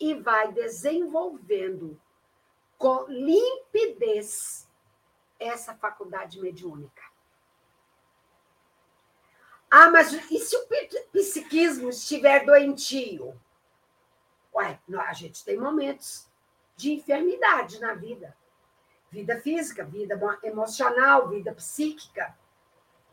e 0.00 0.14
vai 0.14 0.50
desenvolvendo 0.52 2.00
com 2.76 3.06
limpidez 3.08 4.68
essa 5.38 5.74
faculdade 5.76 6.40
mediúnica. 6.40 7.13
Ah, 9.76 9.90
mas 9.90 10.12
e 10.30 10.38
se 10.38 10.56
o 10.56 10.68
psiquismo 11.10 11.88
estiver 11.88 12.44
doentio? 12.46 13.36
Ué, 14.54 14.78
a 15.00 15.12
gente 15.12 15.44
tem 15.44 15.58
momentos 15.58 16.28
de 16.76 16.92
enfermidade 16.92 17.80
na 17.80 17.92
vida. 17.92 18.36
Vida 19.10 19.40
física, 19.40 19.84
vida 19.84 20.16
emocional, 20.44 21.28
vida 21.28 21.52
psíquica. 21.52 22.38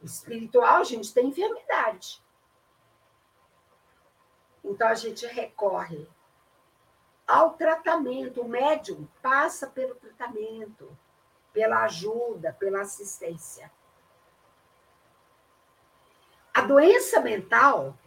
Espiritual, 0.03 0.81
a 0.81 0.83
gente 0.83 1.11
tem 1.11 1.29
enfermidade. 1.29 2.21
Então 4.63 4.87
a 4.87 4.93
gente 4.93 5.25
recorre 5.25 6.07
ao 7.25 7.55
tratamento. 7.55 8.41
O 8.41 8.47
médium 8.47 9.07
passa 9.19 9.65
pelo 9.65 9.95
tratamento, 9.95 10.95
pela 11.51 11.85
ajuda, 11.85 12.53
pela 12.53 12.81
assistência. 12.81 13.71
A 16.61 16.63
doença 16.63 17.19
mental, 17.19 17.97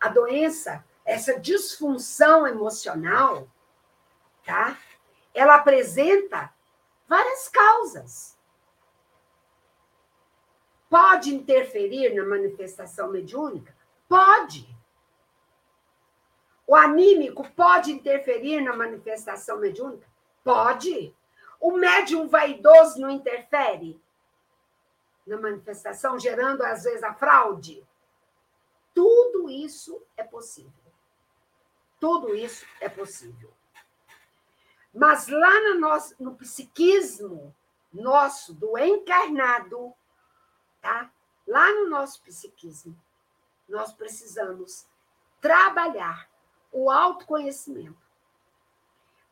a 0.00 0.08
doença, 0.08 0.84
essa 1.04 1.40
disfunção 1.40 2.46
emocional, 2.46 3.48
tá? 4.44 4.78
Ela 5.34 5.56
apresenta 5.56 6.54
várias 7.08 7.48
causas. 7.48 8.38
Pode 10.88 11.34
interferir 11.34 12.14
na 12.14 12.24
manifestação 12.24 13.10
mediúnica? 13.10 13.74
Pode. 14.08 14.72
O 16.68 16.76
anímico 16.76 17.42
pode 17.56 17.90
interferir 17.90 18.60
na 18.60 18.76
manifestação 18.76 19.58
mediúnica? 19.58 20.06
Pode. 20.44 21.12
O 21.58 21.72
médium 21.72 22.28
vaidoso 22.28 23.00
não 23.00 23.10
interfere? 23.10 24.00
Na 25.30 25.40
manifestação, 25.40 26.18
gerando 26.18 26.62
às 26.62 26.82
vezes 26.82 27.04
a 27.04 27.14
fraude. 27.14 27.86
Tudo 28.92 29.48
isso 29.48 30.02
é 30.16 30.24
possível. 30.24 30.72
Tudo 32.00 32.34
isso 32.34 32.66
é 32.80 32.88
possível. 32.88 33.52
Mas 34.92 35.28
lá 35.28 35.60
no, 35.62 35.78
nosso, 35.78 36.14
no 36.18 36.34
psiquismo 36.34 37.54
nosso, 37.92 38.52
do 38.54 38.76
encarnado, 38.76 39.94
tá? 40.80 41.10
Lá 41.46 41.72
no 41.72 41.88
nosso 41.88 42.20
psiquismo, 42.22 43.00
nós 43.68 43.92
precisamos 43.92 44.86
trabalhar 45.40 46.28
o 46.72 46.90
autoconhecimento 46.90 47.98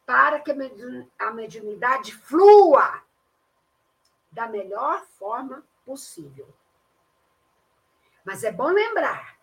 para 0.07 0.41
que 0.41 0.53
a 1.19 1.31
mediunidade 1.33 2.15
flua 2.15 3.03
da 4.31 4.47
melhor 4.47 5.05
forma 5.19 5.65
possível. 5.89 6.47
Mas 8.23 8.45
é 8.45 8.53
bom 8.53 8.69
lembrar: 8.69 9.39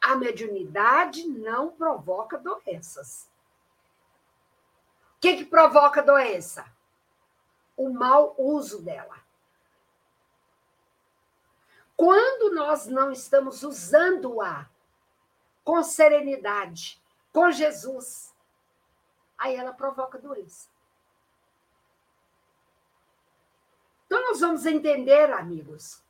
a 0.00 0.14
mediunidade 0.14 1.26
não 1.26 1.72
provoca 1.72 2.38
doenças. 2.38 3.28
O 5.16 5.20
que, 5.20 5.38
que 5.38 5.44
provoca 5.44 6.00
doença? 6.00 6.64
O 7.76 7.90
mau 7.90 8.36
uso 8.38 8.80
dela. 8.80 9.18
Quando 11.96 12.54
nós 12.54 12.86
não 12.86 13.10
estamos 13.10 13.64
usando-a 13.64 14.70
com 15.64 15.82
serenidade, 15.82 17.02
com 17.32 17.50
Jesus, 17.50 18.34
aí 19.36 19.56
ela 19.56 19.72
provoca 19.72 20.16
doença. 20.16 20.68
Então, 24.10 24.22
nós 24.22 24.40
vamos 24.40 24.66
entender, 24.66 25.32
amigos, 25.32 26.02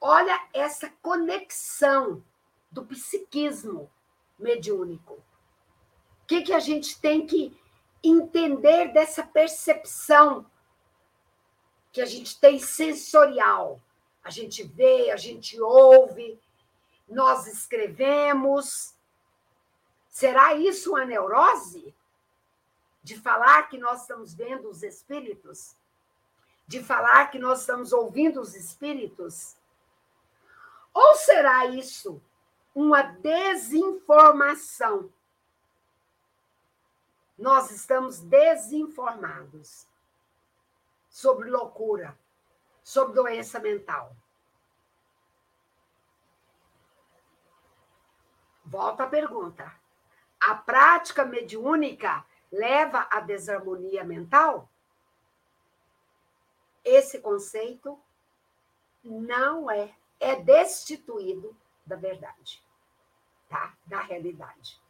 olha 0.00 0.40
essa 0.52 0.88
conexão 1.02 2.22
do 2.70 2.86
psiquismo 2.86 3.90
mediúnico. 4.38 5.14
O 5.14 6.26
que, 6.28 6.42
que 6.42 6.52
a 6.52 6.60
gente 6.60 7.00
tem 7.00 7.26
que 7.26 7.60
entender 8.04 8.92
dessa 8.92 9.24
percepção 9.24 10.48
que 11.92 12.00
a 12.00 12.06
gente 12.06 12.38
tem 12.38 12.60
sensorial? 12.60 13.80
A 14.22 14.30
gente 14.30 14.62
vê, 14.62 15.10
a 15.10 15.16
gente 15.16 15.60
ouve, 15.60 16.38
nós 17.08 17.48
escrevemos. 17.48 18.94
Será 20.08 20.54
isso 20.54 20.90
uma 20.90 21.04
neurose? 21.04 21.92
De 23.02 23.18
falar 23.18 23.64
que 23.64 23.76
nós 23.76 24.02
estamos 24.02 24.32
vendo 24.34 24.70
os 24.70 24.84
espíritos? 24.84 25.74
De 26.66 26.82
falar 26.82 27.30
que 27.30 27.38
nós 27.38 27.60
estamos 27.60 27.92
ouvindo 27.92 28.40
os 28.40 28.54
espíritos? 28.54 29.56
Ou 30.92 31.14
será 31.16 31.66
isso 31.66 32.22
uma 32.74 33.02
desinformação? 33.02 35.12
Nós 37.36 37.70
estamos 37.70 38.20
desinformados 38.20 39.86
sobre 41.08 41.50
loucura, 41.50 42.18
sobre 42.82 43.14
doença 43.14 43.58
mental. 43.58 44.16
Volta 48.64 49.04
a 49.04 49.08
pergunta. 49.08 49.70
A 50.40 50.54
prática 50.54 51.24
mediúnica 51.24 52.24
leva 52.50 53.06
à 53.10 53.20
desarmonia 53.20 54.04
mental? 54.04 54.70
Esse 56.84 57.18
conceito 57.20 57.98
não 59.02 59.70
é, 59.70 59.94
é 60.20 60.36
destituído 60.36 61.56
da 61.86 61.96
verdade, 61.96 62.62
tá? 63.48 63.74
Da 63.86 64.00
realidade. 64.00 64.80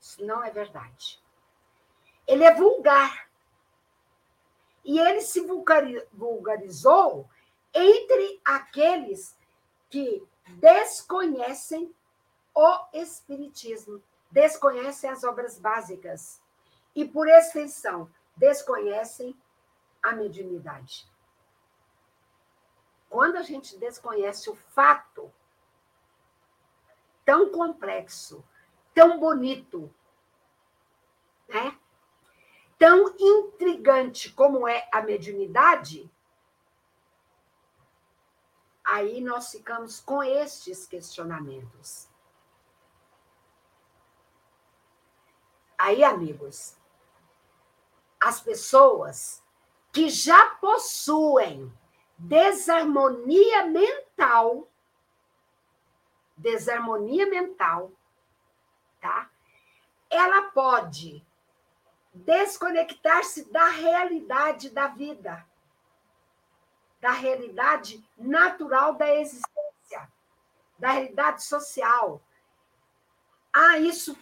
Isso 0.00 0.24
não 0.24 0.42
é 0.42 0.50
verdade. 0.50 1.22
Ele 2.26 2.44
é 2.44 2.54
vulgar. 2.54 3.26
E 4.84 4.98
ele 4.98 5.20
se 5.20 5.44
vulgarizou 6.12 7.28
entre 7.74 8.40
aqueles 8.44 9.36
que 9.90 10.26
desconhecem 10.58 11.92
o 12.54 12.86
Espiritismo, 12.92 14.00
desconhecem 14.30 15.10
as 15.10 15.24
obras 15.24 15.58
básicas 15.58 16.40
e, 16.94 17.04
por 17.04 17.28
extensão, 17.28 18.08
desconhecem 18.36 19.36
a 20.02 20.12
mediunidade. 20.12 21.06
Quando 23.16 23.36
a 23.36 23.42
gente 23.42 23.78
desconhece 23.78 24.50
o 24.50 24.54
fato 24.54 25.32
tão 27.24 27.50
complexo, 27.50 28.44
tão 28.92 29.18
bonito, 29.18 29.90
né? 31.48 31.78
tão 32.78 33.16
intrigante 33.18 34.30
como 34.30 34.68
é 34.68 34.86
a 34.92 35.00
mediunidade, 35.00 36.12
aí 38.84 39.22
nós 39.22 39.50
ficamos 39.50 39.98
com 39.98 40.22
estes 40.22 40.86
questionamentos. 40.86 42.10
Aí, 45.78 46.04
amigos, 46.04 46.76
as 48.20 48.42
pessoas 48.42 49.42
que 49.90 50.10
já 50.10 50.50
possuem 50.56 51.72
desarmonia 52.18 53.66
mental, 53.66 54.68
desarmonia 56.36 57.26
mental, 57.26 57.92
tá? 59.00 59.30
Ela 60.08 60.50
pode 60.50 61.24
desconectar-se 62.14 63.50
da 63.52 63.68
realidade 63.68 64.70
da 64.70 64.88
vida, 64.88 65.44
da 67.00 67.10
realidade 67.10 68.02
natural 68.16 68.94
da 68.94 69.14
existência, 69.14 70.10
da 70.78 70.90
realidade 70.92 71.44
social. 71.44 72.22
Ah, 73.52 73.78
isso, 73.78 74.16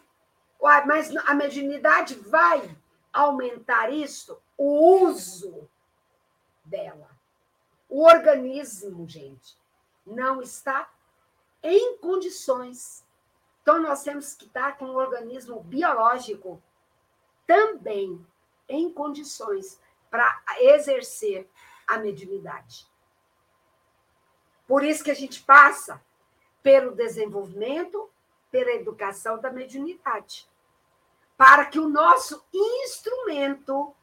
mas 0.86 1.14
a 1.16 1.34
mediunidade 1.34 2.16
vai 2.16 2.76
aumentar 3.12 3.92
isso, 3.92 4.40
o 4.57 5.05
uso 5.07 5.68
dela. 6.64 7.14
O 7.95 8.07
organismo, 8.07 9.09
gente, 9.09 9.57
não 10.05 10.42
está 10.42 10.92
em 11.62 11.97
condições. 11.99 13.07
Então, 13.62 13.80
nós 13.80 14.03
temos 14.03 14.34
que 14.34 14.47
estar 14.47 14.76
com 14.76 14.86
o 14.86 14.97
organismo 14.97 15.62
biológico 15.62 16.61
também 17.47 18.26
em 18.68 18.92
condições 18.92 19.80
para 20.11 20.42
exercer 20.59 21.49
a 21.86 21.97
mediunidade. 21.99 22.84
Por 24.66 24.82
isso 24.82 25.05
que 25.05 25.12
a 25.12 25.14
gente 25.14 25.45
passa 25.45 26.03
pelo 26.64 26.97
desenvolvimento, 26.97 28.11
pela 28.51 28.72
educação 28.72 29.38
da 29.38 29.53
mediunidade, 29.53 30.51
para 31.36 31.64
que 31.66 31.78
o 31.78 31.88
nosso 31.88 32.45
instrumento 32.53 33.95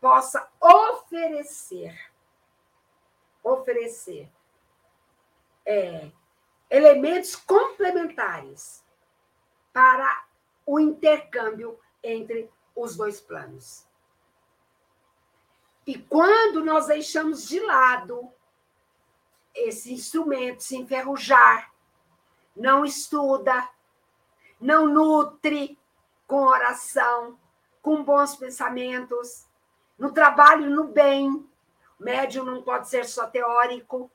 possa 0.00 0.48
oferecer 0.60 2.14
oferecer 3.46 4.28
é, 5.64 6.10
elementos 6.70 7.36
complementares 7.36 8.84
para 9.72 10.24
o 10.64 10.80
intercâmbio 10.80 11.78
entre 12.02 12.50
os 12.74 12.96
dois 12.96 13.20
planos. 13.20 13.86
E 15.86 15.96
quando 15.96 16.64
nós 16.64 16.86
deixamos 16.86 17.46
de 17.46 17.60
lado 17.60 18.28
esse 19.54 19.92
instrumento, 19.92 20.62
se 20.62 20.76
enferrujar, 20.76 21.72
não 22.54 22.84
estuda, 22.84 23.68
não 24.60 24.88
nutre 24.88 25.78
com 26.26 26.42
oração, 26.42 27.38
com 27.80 28.02
bons 28.02 28.34
pensamentos, 28.34 29.46
no 29.96 30.12
trabalho 30.12 30.68
no 30.68 30.88
bem, 30.88 31.48
Médium 31.98 32.44
não 32.44 32.62
pode 32.62 32.88
ser 32.88 33.06
só 33.06 33.26
teórico, 33.26 34.10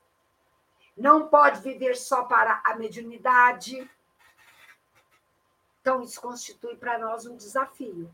não 0.95 1.27
pode 1.27 1.61
viver 1.61 1.95
só 1.95 2.23
para 2.23 2.61
a 2.65 2.75
mediunidade. 2.75 3.89
Então, 5.82 6.01
isso 6.03 6.21
constitui 6.21 6.75
para 6.75 6.99
nós 6.99 7.25
um 7.25 7.36
desafio. 7.36 8.13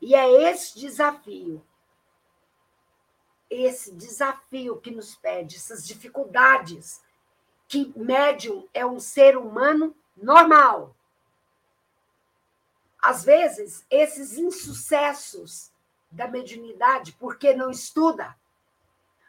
E 0.00 0.14
é 0.14 0.50
esse 0.50 0.78
desafio, 0.78 1.64
esse 3.48 3.92
desafio 3.92 4.80
que 4.80 4.90
nos 4.90 5.14
pede, 5.14 5.56
essas 5.56 5.86
dificuldades, 5.86 7.00
que 7.68 7.92
médium 7.96 8.68
é 8.74 8.84
um 8.84 9.00
ser 9.00 9.36
humano 9.36 9.94
normal. 10.16 10.94
Às 13.00 13.24
vezes, 13.24 13.86
esses 13.88 14.36
insucessos 14.36 15.72
da 16.16 16.26
mediunidade 16.26 17.12
porque 17.12 17.54
não 17.54 17.70
estuda, 17.70 18.34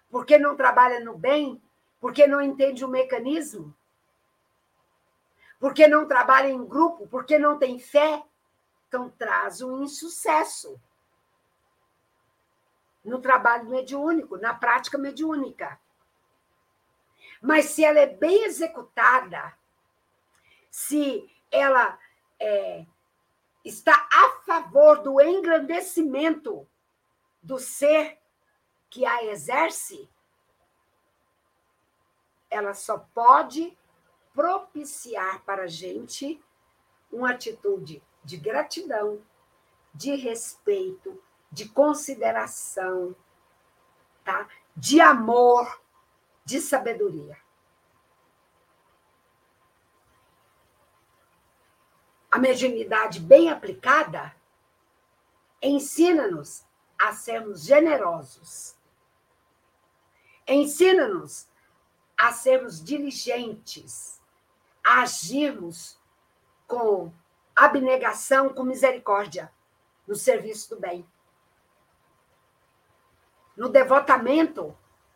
porque 0.09 0.37
não 0.37 0.55
trabalha 0.55 1.01
no 1.01 1.17
bem, 1.17 1.61
porque 1.99 2.25
não 2.25 2.41
entende 2.41 2.85
o 2.85 2.87
mecanismo, 2.87 3.75
porque 5.59 5.85
não 5.87 6.07
trabalha 6.07 6.47
em 6.47 6.65
grupo, 6.65 7.07
porque 7.07 7.37
não 7.37 7.59
tem 7.59 7.77
fé. 7.77 8.23
Então, 8.87 9.09
traz 9.09 9.61
um 9.61 9.83
insucesso 9.83 10.79
no 13.03 13.19
trabalho 13.19 13.69
mediúnico, 13.69 14.37
na 14.37 14.53
prática 14.53 14.97
mediúnica. 14.97 15.77
Mas 17.41 17.65
se 17.65 17.83
ela 17.83 17.99
é 17.99 18.05
bem 18.05 18.45
executada, 18.45 19.53
se 20.71 21.29
ela 21.51 21.99
é, 22.39 22.85
está 23.63 24.07
a 24.11 24.29
favor 24.45 25.01
do 25.03 25.19
engrandecimento 25.21 26.67
do 27.47 27.57
ser 27.57 28.19
que 28.89 29.05
a 29.05 29.23
exerce, 29.23 30.09
ela 32.49 32.73
só 32.73 32.97
pode 33.13 33.75
propiciar 34.33 35.41
para 35.45 35.63
a 35.63 35.67
gente 35.67 36.43
uma 37.09 37.31
atitude 37.31 38.03
de 38.21 38.35
gratidão, 38.35 39.21
de 39.93 40.13
respeito, 40.13 41.23
de 41.49 41.69
consideração, 41.69 43.15
tá? 44.25 44.49
de 44.75 44.99
amor, 44.99 45.81
de 46.43 46.59
sabedoria. 46.59 47.37
A 52.29 52.37
mediunidade 52.37 53.21
bem 53.21 53.49
aplicada 53.49 54.35
ensina-nos 55.61 56.66
a 56.99 57.13
sermos 57.13 57.63
generosos. 57.63 58.75
Ensina-nos 60.47 61.47
a 62.17 62.31
sermos 62.31 62.83
diligentes, 62.83 64.21
a 64.83 65.01
agirmos 65.01 65.99
com 66.65 67.11
abnegação, 67.55 68.49
com 68.49 68.63
misericórdia 68.63 69.51
no 70.07 70.15
serviço 70.15 70.75
do 70.75 70.79
bem. 70.79 71.05
No 73.55 73.69
devotamento 73.69 74.75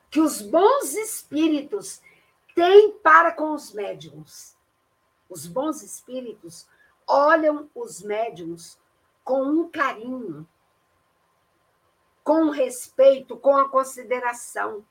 que 0.09 0.19
os 0.19 0.41
bons 0.41 0.93
espíritos 0.93 2.01
têm 2.53 2.91
para 2.99 3.31
com 3.31 3.53
os 3.53 3.71
médiums. 3.71 4.57
Os 5.29 5.47
bons 5.47 5.81
espíritos 5.81 6.67
olham 7.07 7.69
os 7.73 8.01
médiums 8.01 8.77
com 9.23 9.43
um 9.43 9.69
carinho, 9.69 10.47
com 12.31 12.49
respeito, 12.49 13.35
com 13.35 13.57
a 13.57 13.67
consideração. 13.67 14.85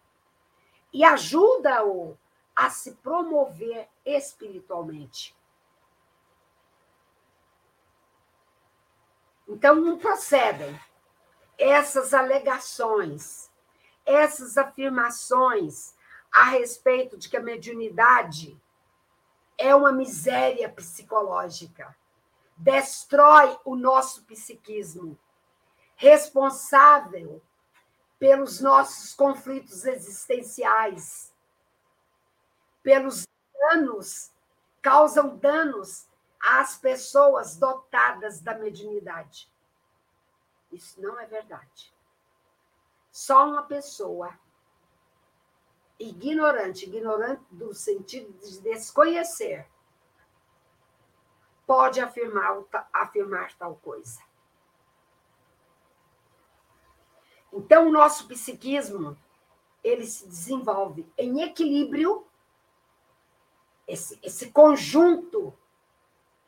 E 0.93 1.03
ajuda-o 1.03 2.15
a 2.55 2.69
se 2.69 2.93
promover 2.97 3.89
espiritualmente. 4.05 5.35
Então, 9.49 9.75
não 9.77 9.97
procedem. 9.97 10.79
Essas 11.57 12.13
alegações, 12.13 13.51
essas 14.05 14.59
afirmações 14.59 15.95
a 16.31 16.45
respeito 16.45 17.17
de 17.17 17.31
que 17.31 17.39
a 17.39 17.43
mediunidade 17.43 18.61
é 19.57 19.75
uma 19.75 19.93
miséria 19.93 20.69
psicológica, 20.69 21.97
destrói 22.55 23.59
o 23.65 23.75
nosso 23.75 24.25
psiquismo, 24.25 25.19
responsável 26.01 27.43
pelos 28.19 28.59
nossos 28.59 29.13
conflitos 29.13 29.85
existenciais, 29.85 31.31
pelos 32.83 33.27
danos, 33.53 34.33
causam 34.81 35.37
danos 35.37 36.09
às 36.41 36.79
pessoas 36.79 37.57
dotadas 37.57 38.41
da 38.41 38.55
mediunidade. 38.55 39.53
Isso 40.73 40.99
não 41.03 41.21
é 41.21 41.27
verdade. 41.27 41.95
Só 43.13 43.47
uma 43.47 43.65
pessoa 43.65 44.33
ignorante, 45.99 46.87
ignorante 46.87 47.45
do 47.51 47.75
sentido 47.75 48.33
de 48.39 48.59
desconhecer, 48.63 49.69
pode 51.67 52.01
afirmar, 52.01 52.65
afirmar 52.91 53.53
tal 53.59 53.77
coisa. 53.77 54.30
Então, 57.53 57.89
o 57.89 57.93
nosso 57.93 58.27
psiquismo 58.29 59.17
ele 59.83 60.07
se 60.07 60.27
desenvolve 60.27 61.07
em 61.17 61.43
equilíbrio, 61.43 62.27
esse, 63.87 64.19
esse 64.23 64.51
conjunto 64.51 65.53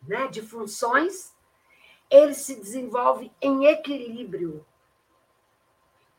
né, 0.03 0.28
de 0.28 0.42
funções, 0.42 1.34
ele 2.11 2.34
se 2.34 2.55
desenvolve 2.57 3.32
em 3.40 3.66
equilíbrio 3.66 4.64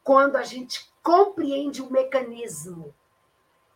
quando 0.03 0.36
a 0.36 0.43
gente 0.43 0.91
compreende 1.01 1.81
o 1.81 1.91
mecanismo, 1.91 2.93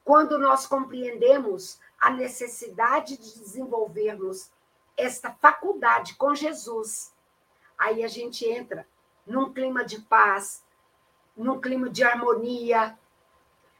quando 0.03 0.37
nós 0.37 0.65
compreendemos 0.65 1.79
a 1.99 2.09
necessidade 2.09 3.17
de 3.17 3.39
desenvolvermos 3.39 4.51
esta 4.95 5.31
faculdade 5.31 6.15
com 6.15 6.33
Jesus. 6.33 7.13
Aí 7.77 8.03
a 8.03 8.07
gente 8.07 8.45
entra 8.45 8.87
num 9.25 9.53
clima 9.53 9.85
de 9.85 10.01
paz, 10.01 10.63
num 11.37 11.61
clima 11.61 11.89
de 11.89 12.03
harmonia, 12.03 12.97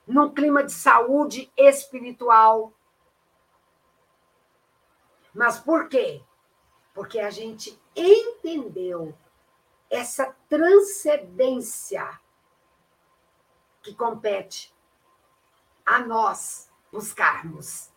num 0.08 0.32
clima 0.34 0.64
de 0.64 0.72
saúde 0.72 1.52
espiritual. 1.58 2.72
Mas 5.34 5.60
por 5.60 5.90
quê? 5.90 6.24
Porque 6.94 7.20
a 7.20 7.30
gente 7.30 7.78
entendeu 7.96 9.18
essa 9.90 10.36
transcendência 10.48 12.20
que 13.82 13.94
compete 13.96 14.74
a 15.86 16.00
nós 16.00 16.70
buscarmos. 16.92 17.92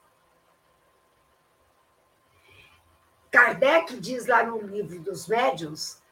Kardec 3.31 3.99
diz 4.01 4.27
lá 4.27 4.45
no 4.45 4.61
livro 4.61 5.01
dos 5.01 5.29
médiuns 5.29 6.03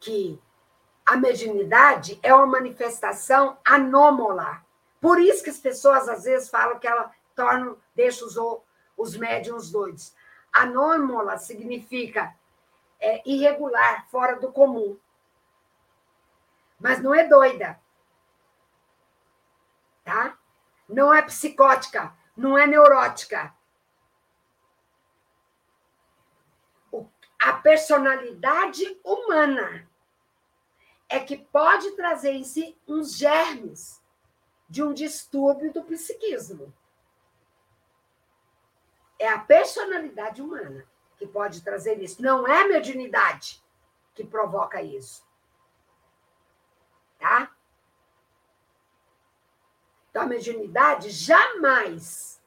que 0.00 0.40
a 1.10 1.16
mediunidade 1.16 2.20
é 2.22 2.32
uma 2.32 2.46
manifestação 2.46 3.58
anômala. 3.64 4.64
Por 5.00 5.18
isso 5.18 5.42
que 5.42 5.50
as 5.50 5.58
pessoas 5.58 6.08
às 6.08 6.22
vezes 6.22 6.48
falam 6.48 6.78
que 6.78 6.86
ela 6.86 7.10
torna, 7.34 7.74
deixa 7.96 8.24
os, 8.24 8.36
os 8.96 9.16
médiums 9.16 9.72
doidos. 9.72 10.14
Anômala 10.52 11.36
significa 11.36 12.32
é, 13.00 13.28
irregular, 13.28 14.06
fora 14.08 14.38
do 14.38 14.52
comum. 14.52 14.96
Mas 16.78 17.02
não 17.02 17.12
é 17.12 17.26
doida. 17.26 17.80
Tá? 20.04 20.38
Não 20.88 21.12
é 21.12 21.22
psicótica, 21.22 22.16
não 22.36 22.56
é 22.56 22.68
neurótica. 22.68 23.52
A 27.42 27.54
personalidade 27.54 29.00
humana 29.02 29.89
é 31.10 31.18
que 31.18 31.36
pode 31.36 31.90
trazer 31.96 32.30
em 32.30 32.44
si 32.44 32.78
uns 32.86 33.16
germes 33.16 34.00
de 34.68 34.80
um 34.80 34.94
distúrbio 34.94 35.72
do 35.72 35.82
psiquismo. 35.82 36.72
É 39.18 39.28
a 39.28 39.40
personalidade 39.40 40.40
humana 40.40 40.86
que 41.18 41.26
pode 41.26 41.62
trazer 41.62 42.00
isso. 42.00 42.22
Não 42.22 42.46
é 42.46 42.62
a 42.62 42.68
mediunidade 42.68 43.60
que 44.14 44.24
provoca 44.24 44.80
isso. 44.80 45.26
Tá? 47.18 47.50
Então, 50.08 50.22
a 50.22 50.26
mediunidade 50.26 51.10
jamais 51.10 52.40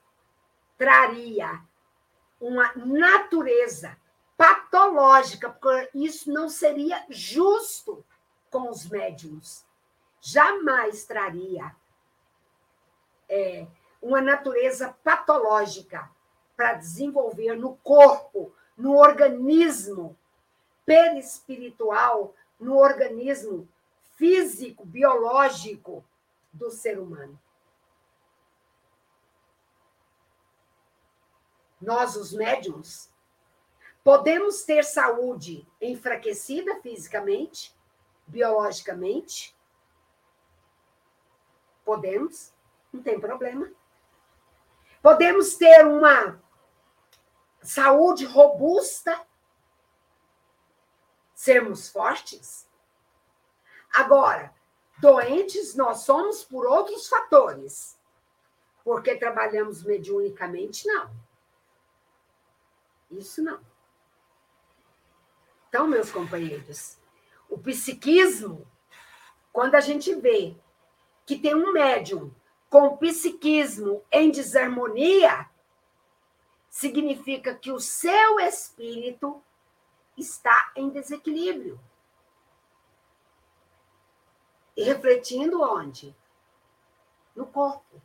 traria 0.77 1.61
uma 2.39 2.73
natureza 2.75 3.97
patológica, 4.37 5.49
porque 5.49 5.89
isso 5.93 6.31
não 6.31 6.49
seria 6.49 7.05
justo 7.09 8.03
com 8.53 8.69
os 8.69 8.87
médiums. 8.87 9.65
Jamais 10.21 11.05
traria 11.05 11.75
é, 13.27 13.65
uma 13.99 14.21
natureza 14.21 14.95
patológica 15.03 16.07
para 16.55 16.75
desenvolver 16.75 17.55
no 17.55 17.75
corpo, 17.77 18.53
no 18.77 18.95
organismo 18.95 20.15
perispiritual, 20.85 22.35
no 22.59 22.77
organismo 22.77 23.67
físico, 24.15 24.85
biológico 24.85 26.05
do 26.53 26.69
ser 26.69 26.99
humano. 26.99 27.39
Nós, 31.81 32.15
os 32.15 32.31
médiums, 32.31 33.09
podemos 34.03 34.63
ter 34.63 34.85
saúde 34.85 35.67
enfraquecida 35.81 36.79
fisicamente, 36.81 37.75
biologicamente? 38.27 39.55
Podemos, 41.83 42.53
não 42.91 43.01
tem 43.01 43.19
problema. 43.19 43.69
Podemos 45.01 45.55
ter 45.55 45.85
uma 45.85 46.41
saúde 47.61 48.25
robusta, 48.25 49.25
sermos 51.33 51.89
fortes. 51.89 52.69
Agora, 53.93 54.53
doentes 54.99 55.75
nós 55.75 55.99
somos 55.99 56.43
por 56.43 56.65
outros 56.65 57.07
fatores. 57.07 57.99
Porque 58.83 59.15
trabalhamos 59.15 59.83
mediunicamente, 59.83 60.87
não. 60.87 61.09
Isso 63.11 63.41
não. 63.41 63.59
Então, 65.69 65.87
meus 65.87 66.11
companheiros, 66.11 66.97
o 67.53 67.59
psiquismo, 67.59 68.67
quando 69.51 69.75
a 69.75 69.79
gente 69.79 70.13
vê 70.15 70.57
que 71.23 71.37
tem 71.37 71.53
um 71.53 71.71
médium 71.71 72.33
com 72.67 72.97
psiquismo 72.97 74.03
em 74.11 74.31
desarmonia, 74.31 75.47
significa 76.67 77.53
que 77.53 77.71
o 77.71 77.79
seu 77.79 78.39
espírito 78.39 79.39
está 80.17 80.71
em 80.75 80.89
desequilíbrio. 80.89 81.79
E 84.75 84.83
refletindo 84.83 85.61
onde? 85.61 86.15
No 87.35 87.45
corpo. 87.45 88.01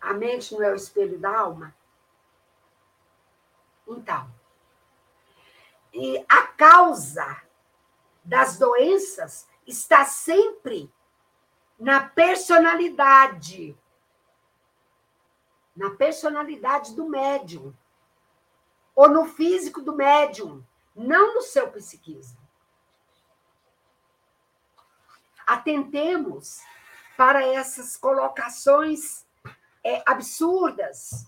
A 0.00 0.14
mente 0.14 0.54
não 0.54 0.62
é 0.62 0.72
o 0.72 0.76
espelho 0.76 1.18
da 1.18 1.38
alma? 1.38 1.76
Então, 3.86 4.37
e 5.98 6.24
a 6.28 6.46
causa 6.46 7.42
das 8.24 8.56
doenças 8.56 9.48
está 9.66 10.04
sempre 10.04 10.92
na 11.76 12.00
personalidade. 12.08 13.76
Na 15.76 15.90
personalidade 15.90 16.94
do 16.94 17.08
médium. 17.08 17.74
Ou 18.94 19.08
no 19.08 19.26
físico 19.26 19.80
do 19.80 19.94
médium, 19.94 20.64
não 20.94 21.34
no 21.34 21.42
seu 21.42 21.68
psiquismo. 21.72 22.38
Atentemos 25.44 26.60
para 27.16 27.44
essas 27.44 27.96
colocações 27.96 29.26
é, 29.82 30.00
absurdas 30.06 31.26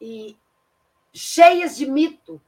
e 0.00 0.38
cheias 1.12 1.76
de 1.76 1.86
mito 1.86 2.40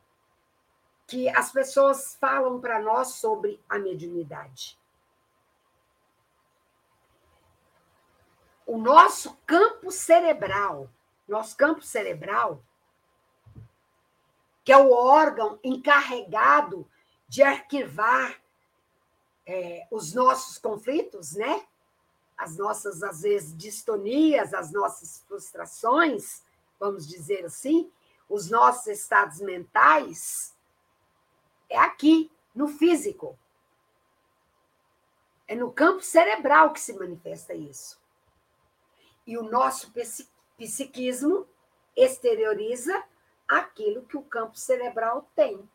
que 1.07 1.29
as 1.29 1.53
pessoas 1.53 2.17
falam 2.21 2.61
para 2.61 2.81
nós 2.81 3.09
sobre 3.15 3.61
a 3.69 3.79
mediunidade. 3.79 4.79
O 8.67 8.79
nosso 8.79 9.37
campo 9.47 9.91
cerebral, 9.91 10.89
nosso 11.29 11.57
campo 11.57 11.83
cerebral, 11.83 12.63
que 14.65 14.73
é 14.73 14.79
o 14.79 14.91
órgão 14.91 15.59
encarregado 15.63 16.89
de 17.29 17.43
arquivar 17.43 18.41
é, 19.47 19.87
os 19.91 20.15
nossos 20.15 20.57
conflitos, 20.57 21.35
né? 21.35 21.67
As 22.37 22.57
nossas, 22.57 23.03
às 23.03 23.21
vezes, 23.21 23.57
distonias, 23.57 24.55
as 24.55 24.73
nossas 24.73 25.23
frustrações, 25.29 26.43
vamos 26.81 27.07
dizer 27.07 27.45
assim, 27.45 27.93
os 28.29 28.51
nossos 28.51 28.87
estados 28.87 29.41
mentais, 29.41 30.54
é 31.75 31.79
aqui, 31.79 32.31
no 32.55 32.69
físico. 32.69 33.37
É 35.49 35.55
no 35.55 35.73
campo 35.73 36.03
cerebral 36.03 36.73
que 36.73 36.81
se 36.81 36.93
manifesta 36.95 37.53
isso. 37.53 38.01
E 39.27 39.37
o 39.37 39.43
nosso 39.43 39.93
psiquismo 40.57 41.47
exterioriza 41.97 43.03
aquilo 43.49 44.05
que 44.05 44.17
o 44.17 44.23
campo 44.23 44.57
cerebral 44.57 45.29
tem 45.35 45.69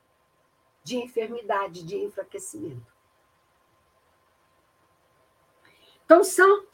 de 0.84 0.98
enfermidade, 0.98 1.84
de 1.84 1.98
enfraquecimento. 1.98 2.94
Então, 6.06 6.24
são 6.24 6.66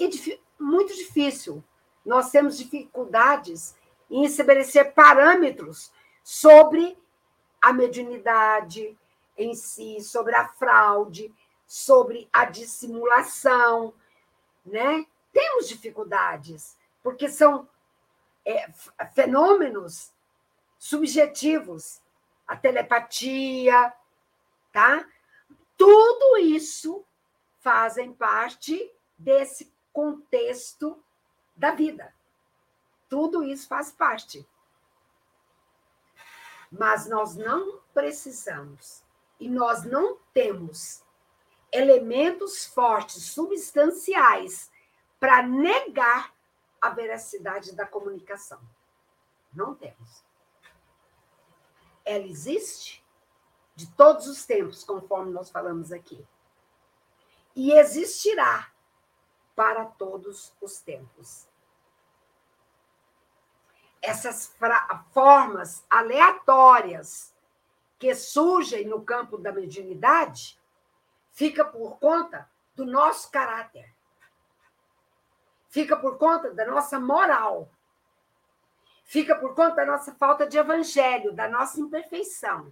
muito 0.59 0.95
difícil. 0.95 1.63
Nós 2.05 2.29
temos 2.29 2.57
dificuldades 2.57 3.75
em 4.09 4.23
estabelecer 4.23 4.93
parâmetros 4.93 5.91
sobre 6.23 6.97
a 7.61 7.73
mediunidade, 7.73 8.97
em 9.37 9.53
si, 9.53 10.01
sobre 10.01 10.35
a 10.35 10.47
fraude, 10.47 11.33
sobre 11.67 12.29
a 12.31 12.45
dissimulação, 12.45 13.93
né? 14.65 15.05
Temos 15.31 15.67
dificuldades, 15.67 16.77
porque 17.03 17.27
são 17.27 17.67
é, 18.45 18.71
fenômenos 19.13 20.13
subjetivos, 20.77 22.01
a 22.47 22.55
telepatia, 22.55 23.93
tá? 24.71 25.05
Tudo 25.77 26.37
isso 26.37 27.03
fazem 27.59 28.13
parte 28.13 28.91
desse 29.17 29.73
contexto 29.91 31.01
da 31.55 31.71
vida. 31.71 32.13
Tudo 33.09 33.43
isso 33.43 33.67
faz 33.67 33.91
parte. 33.91 34.47
Mas 36.71 37.07
nós 37.07 37.35
não 37.35 37.79
precisamos 37.93 39.04
e 39.39 39.49
nós 39.49 39.83
não 39.83 40.17
temos 40.33 41.03
elementos 41.71 42.65
fortes, 42.65 43.23
substanciais, 43.23 44.71
para 45.19 45.43
negar 45.43 46.33
a 46.81 46.89
veracidade 46.89 47.75
da 47.75 47.85
comunicação. 47.85 48.61
Não 49.53 49.73
temos. 49.73 50.23
Ela 52.03 52.25
existe 52.25 53.03
de 53.75 53.91
todos 53.91 54.27
os 54.27 54.45
tempos, 54.45 54.83
conforme 54.83 55.31
nós 55.31 55.49
falamos 55.49 55.91
aqui. 55.91 56.25
E 57.55 57.71
existirá 57.71 58.71
para 59.55 59.85
todos 59.85 60.53
os 60.61 60.79
tempos. 60.79 61.47
Essas 64.01 64.55
formas 65.11 65.83
aleatórias 65.89 67.34
que 68.05 68.13
surgem 68.13 68.85
no 68.85 69.03
campo 69.03 69.35
da 69.35 69.51
mediunidade 69.51 70.61
fica 71.31 71.65
por 71.65 71.97
conta 71.97 72.47
do 72.75 72.85
nosso 72.85 73.31
caráter. 73.31 73.91
Fica 75.69 75.97
por 75.97 76.19
conta 76.19 76.53
da 76.53 76.67
nossa 76.67 76.99
moral. 76.99 77.67
Fica 79.05 79.35
por 79.35 79.55
conta 79.55 79.77
da 79.77 79.85
nossa 79.87 80.13
falta 80.13 80.45
de 80.45 80.55
evangelho, 80.55 81.33
da 81.33 81.49
nossa 81.49 81.79
imperfeição. 81.79 82.71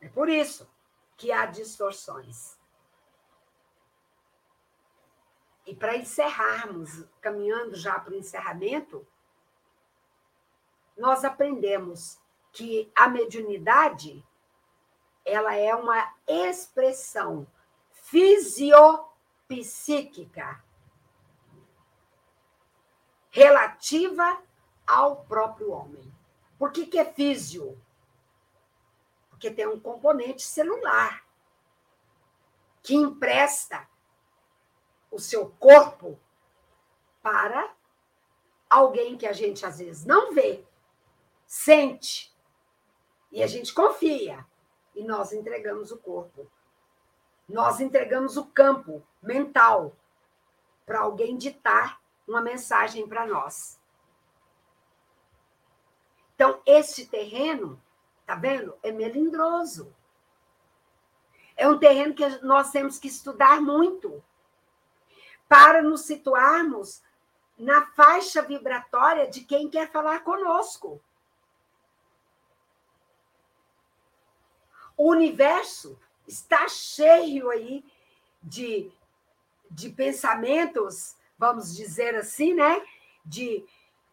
É 0.00 0.08
por 0.08 0.28
isso 0.28 0.68
que 1.16 1.30
há 1.30 1.46
distorções. 1.46 2.58
E 5.64 5.76
para 5.76 5.96
encerrarmos, 5.96 7.04
caminhando 7.20 7.76
já 7.76 8.00
para 8.00 8.12
o 8.12 8.16
encerramento, 8.16 9.06
nós 10.96 11.24
aprendemos 11.24 12.20
que 12.52 12.92
a 12.94 13.08
mediunidade 13.08 14.22
ela 15.24 15.54
é 15.54 15.74
uma 15.74 16.14
expressão 16.26 17.46
fisiopsíquica 17.92 20.62
relativa 23.30 24.42
ao 24.86 25.24
próprio 25.24 25.70
homem. 25.70 26.12
Por 26.58 26.70
que, 26.70 26.84
que 26.86 26.98
é 26.98 27.04
físio? 27.04 27.80
Porque 29.30 29.50
tem 29.50 29.66
um 29.66 29.80
componente 29.80 30.42
celular 30.42 31.24
que 32.82 32.94
empresta 32.94 33.88
o 35.10 35.18
seu 35.18 35.48
corpo 35.58 36.20
para 37.22 37.74
alguém 38.68 39.16
que 39.16 39.26
a 39.26 39.32
gente 39.32 39.64
às 39.64 39.78
vezes 39.78 40.04
não 40.04 40.34
vê, 40.34 40.62
sente, 41.46 42.31
e 43.32 43.42
a 43.42 43.46
gente 43.46 43.72
confia. 43.72 44.46
E 44.94 45.02
nós 45.02 45.32
entregamos 45.32 45.90
o 45.90 45.96
corpo. 45.96 46.46
Nós 47.48 47.80
entregamos 47.80 48.36
o 48.36 48.44
campo 48.46 49.02
mental 49.22 49.96
para 50.84 51.00
alguém 51.00 51.36
ditar 51.36 52.00
uma 52.28 52.42
mensagem 52.42 53.08
para 53.08 53.26
nós. 53.26 53.80
Então, 56.34 56.60
esse 56.66 57.06
terreno, 57.06 57.80
tá 58.26 58.34
vendo? 58.34 58.76
É 58.82 58.92
melindroso. 58.92 59.94
É 61.56 61.68
um 61.68 61.78
terreno 61.78 62.14
que 62.14 62.26
nós 62.44 62.70
temos 62.70 62.98
que 62.98 63.08
estudar 63.08 63.60
muito 63.60 64.22
para 65.48 65.82
nos 65.82 66.02
situarmos 66.02 67.02
na 67.58 67.86
faixa 67.92 68.42
vibratória 68.42 69.28
de 69.28 69.42
quem 69.42 69.68
quer 69.68 69.90
falar 69.90 70.20
conosco. 70.20 71.00
O 75.02 75.10
universo 75.10 75.98
está 76.28 76.68
cheio 76.68 77.50
aí 77.50 77.84
de, 78.40 78.88
de 79.68 79.90
pensamentos, 79.90 81.16
vamos 81.36 81.74
dizer 81.74 82.14
assim, 82.14 82.54
né? 82.54 82.80
De, 83.24 83.66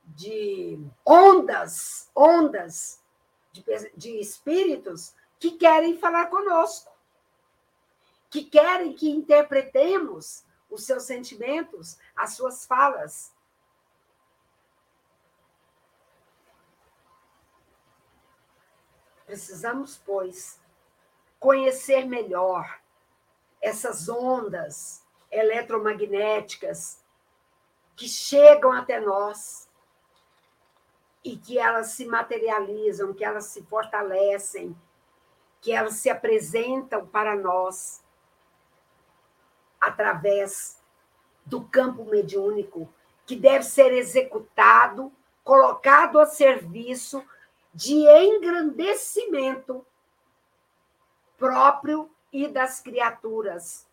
de 0.04 0.84
ondas, 1.06 2.10
ondas 2.16 3.04
de, 3.52 3.64
de 3.96 4.20
espíritos 4.20 5.14
que 5.40 5.52
querem 5.52 5.96
falar 6.00 6.26
conosco, 6.26 6.92
que 8.28 8.44
querem 8.44 8.94
que 8.94 9.12
interpretemos 9.12 10.44
os 10.72 10.88
seus 10.88 11.04
sentimentos, 11.04 12.00
as 12.16 12.34
suas 12.34 12.66
falas. 12.66 13.32
Precisamos, 19.28 20.02
pois, 20.04 20.60
conhecer 21.40 22.06
melhor 22.06 22.80
essas 23.62 24.10
ondas 24.10 25.04
eletromagnéticas 25.32 27.04
que 27.96 28.08
chegam 28.08 28.72
até 28.72 29.00
nós 29.00 29.70
e 31.24 31.38
que 31.38 31.60
elas 31.60 31.88
se 31.88 32.06
materializam, 32.06 33.14
que 33.14 33.24
elas 33.24 33.46
se 33.46 33.62
fortalecem, 33.64 34.76
que 35.62 35.72
elas 35.72 35.96
se 35.96 36.10
apresentam 36.10 37.06
para 37.06 37.36
nós 37.36 38.02
através 39.80 40.80
do 41.46 41.64
campo 41.66 42.06
mediúnico, 42.06 42.92
que 43.26 43.36
deve 43.36 43.64
ser 43.64 43.92
executado, 43.94 45.12
colocado 45.44 46.20
a 46.20 46.26
serviço 46.26 47.24
de 47.74 48.08
engrandecimento 48.08 49.86
próprio 51.40 52.12
e 52.32 52.48
das 52.48 52.82
criaturas. 52.82 53.88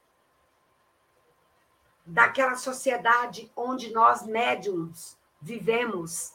Daquela 2.05 2.57
sociedade 2.57 3.51
onde 3.57 3.92
nós, 3.92 4.26
médiums, 4.26 5.18
vivemos. 5.40 6.34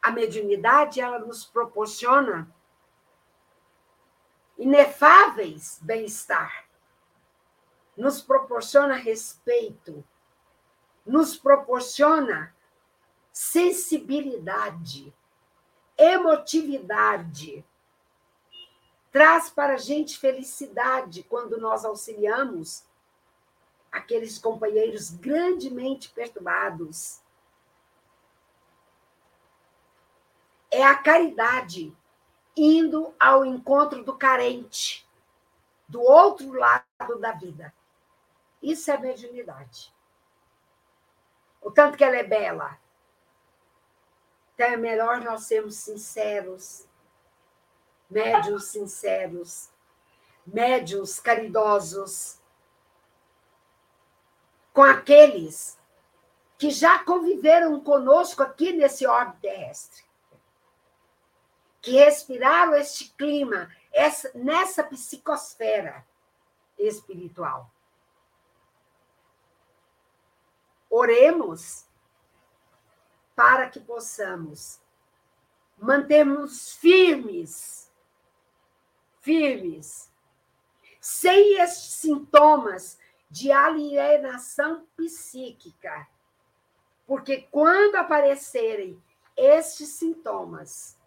A 0.00 0.10
mediunidade, 0.10 1.00
ela 1.00 1.18
nos 1.18 1.44
proporciona 1.44 2.48
inefáveis 4.58 5.78
bem-estar, 5.82 6.66
nos 7.96 8.20
proporciona 8.20 8.94
respeito, 8.94 10.04
nos 11.04 11.36
proporciona 11.36 12.54
sensibilidade, 13.32 15.12
emotividade, 15.96 17.64
traz 19.12 19.50
para 19.50 19.74
a 19.74 19.78
gente 19.78 20.18
felicidade 20.18 21.22
quando 21.24 21.60
nós 21.60 21.84
auxiliamos 21.84 22.84
aqueles 23.92 24.38
companheiros 24.38 25.10
grandemente 25.10 26.08
perturbados. 26.08 27.20
É 30.70 30.82
a 30.82 30.96
caridade 30.96 31.94
indo 32.56 33.14
ao 33.20 33.44
encontro 33.44 34.02
do 34.02 34.16
carente, 34.16 35.06
do 35.86 36.00
outro 36.00 36.50
lado 36.54 37.18
da 37.20 37.32
vida. 37.32 37.72
Isso 38.62 38.90
é 38.90 38.96
mediunidade. 38.96 39.92
O 41.60 41.70
tanto 41.70 41.98
que 41.98 42.04
ela 42.04 42.16
é 42.16 42.24
bela. 42.24 42.78
Então 44.54 44.66
é 44.66 44.76
melhor 44.76 45.20
nós 45.20 45.42
sermos 45.42 45.76
sinceros, 45.76 46.86
médios 48.12 48.64
sinceros, 48.66 49.70
médios 50.46 51.18
caridosos, 51.18 52.38
com 54.72 54.82
aqueles 54.82 55.78
que 56.58 56.70
já 56.70 56.98
conviveram 57.00 57.80
conosco 57.80 58.42
aqui 58.42 58.72
nesse 58.72 59.06
orbe 59.06 59.36
terrestre, 59.40 60.04
que 61.80 61.92
respiraram 61.92 62.74
este 62.74 63.10
clima, 63.14 63.74
essa, 63.92 64.30
nessa 64.34 64.84
psicosfera 64.84 66.06
espiritual. 66.78 67.70
Oremos 70.88 71.86
para 73.34 73.68
que 73.68 73.80
possamos 73.80 74.80
mantermos 75.78 76.74
firmes 76.74 77.81
firmes, 79.22 80.12
sem 81.00 81.58
estes 81.58 81.94
sintomas 81.94 82.98
de 83.30 83.50
alienação 83.50 84.86
psíquica. 84.94 86.06
Porque 87.06 87.42
quando 87.50 87.96
aparecerem 87.96 89.02
estes 89.36 89.88
sintomas, 89.88 90.98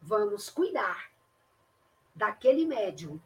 vamos 0.00 0.50
cuidar 0.50 1.10
daquele 2.14 2.66
médium 2.66 3.18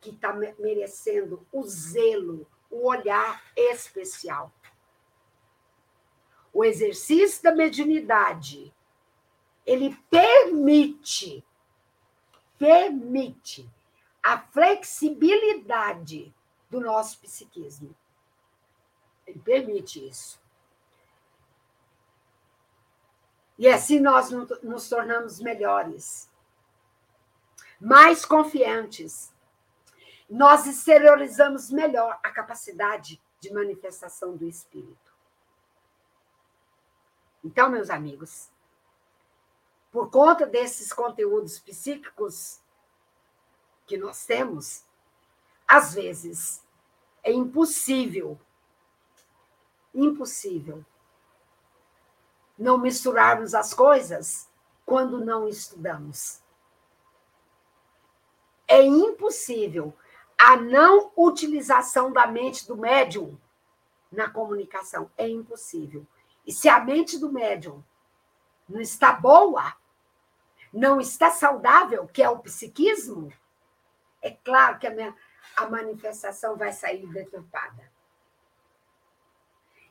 que 0.00 0.10
está 0.10 0.32
merecendo 0.32 1.46
o 1.52 1.62
zelo, 1.64 2.46
o 2.70 2.86
olhar 2.86 3.42
especial. 3.56 4.52
O 6.52 6.64
exercício 6.64 7.42
da 7.42 7.54
mediunidade, 7.54 8.74
ele 9.66 9.96
permite 10.10 11.44
permite 12.58 13.70
a 14.22 14.38
flexibilidade 14.38 16.34
do 16.68 16.80
nosso 16.80 17.18
psiquismo. 17.20 17.94
Ele 19.26 19.38
permite 19.38 20.06
isso. 20.06 20.40
E 23.58 23.68
assim 23.68 24.00
nós 24.00 24.30
nos 24.62 24.88
tornamos 24.88 25.40
melhores, 25.40 26.30
mais 27.80 28.24
confiantes. 28.24 29.32
Nós 30.28 30.66
exteriorizamos 30.66 31.70
melhor 31.70 32.20
a 32.22 32.30
capacidade 32.30 33.20
de 33.40 33.52
manifestação 33.52 34.36
do 34.36 34.46
espírito. 34.46 35.16
Então, 37.42 37.70
meus 37.70 37.88
amigos, 37.88 38.50
por 39.90 40.10
conta 40.10 40.46
desses 40.46 40.92
conteúdos 40.92 41.58
psíquicos 41.58 42.60
que 43.86 43.96
nós 43.96 44.26
temos, 44.26 44.84
às 45.66 45.94
vezes 45.94 46.62
é 47.22 47.32
impossível, 47.32 48.38
impossível 49.94 50.84
não 52.58 52.76
misturarmos 52.76 53.54
as 53.54 53.72
coisas 53.72 54.48
quando 54.84 55.24
não 55.24 55.48
estudamos. 55.48 56.40
É 58.66 58.82
impossível 58.82 59.94
a 60.36 60.56
não 60.56 61.12
utilização 61.16 62.12
da 62.12 62.26
mente 62.26 62.66
do 62.66 62.76
médium 62.76 63.38
na 64.10 64.28
comunicação. 64.28 65.10
É 65.16 65.28
impossível. 65.28 66.06
E 66.46 66.52
se 66.52 66.68
a 66.68 66.80
mente 66.80 67.18
do 67.18 67.30
médium 67.30 67.82
não 68.68 68.80
está 68.80 69.12
boa, 69.12 69.74
não 70.72 71.00
está 71.00 71.30
saudável, 71.30 72.06
que 72.06 72.22
é 72.22 72.28
o 72.28 72.38
psiquismo, 72.38 73.32
é 74.20 74.30
claro 74.30 74.78
que 74.78 74.86
a, 74.86 74.90
minha, 74.90 75.16
a 75.56 75.66
manifestação 75.68 76.56
vai 76.56 76.72
sair 76.72 77.06
deturpada. 77.06 77.90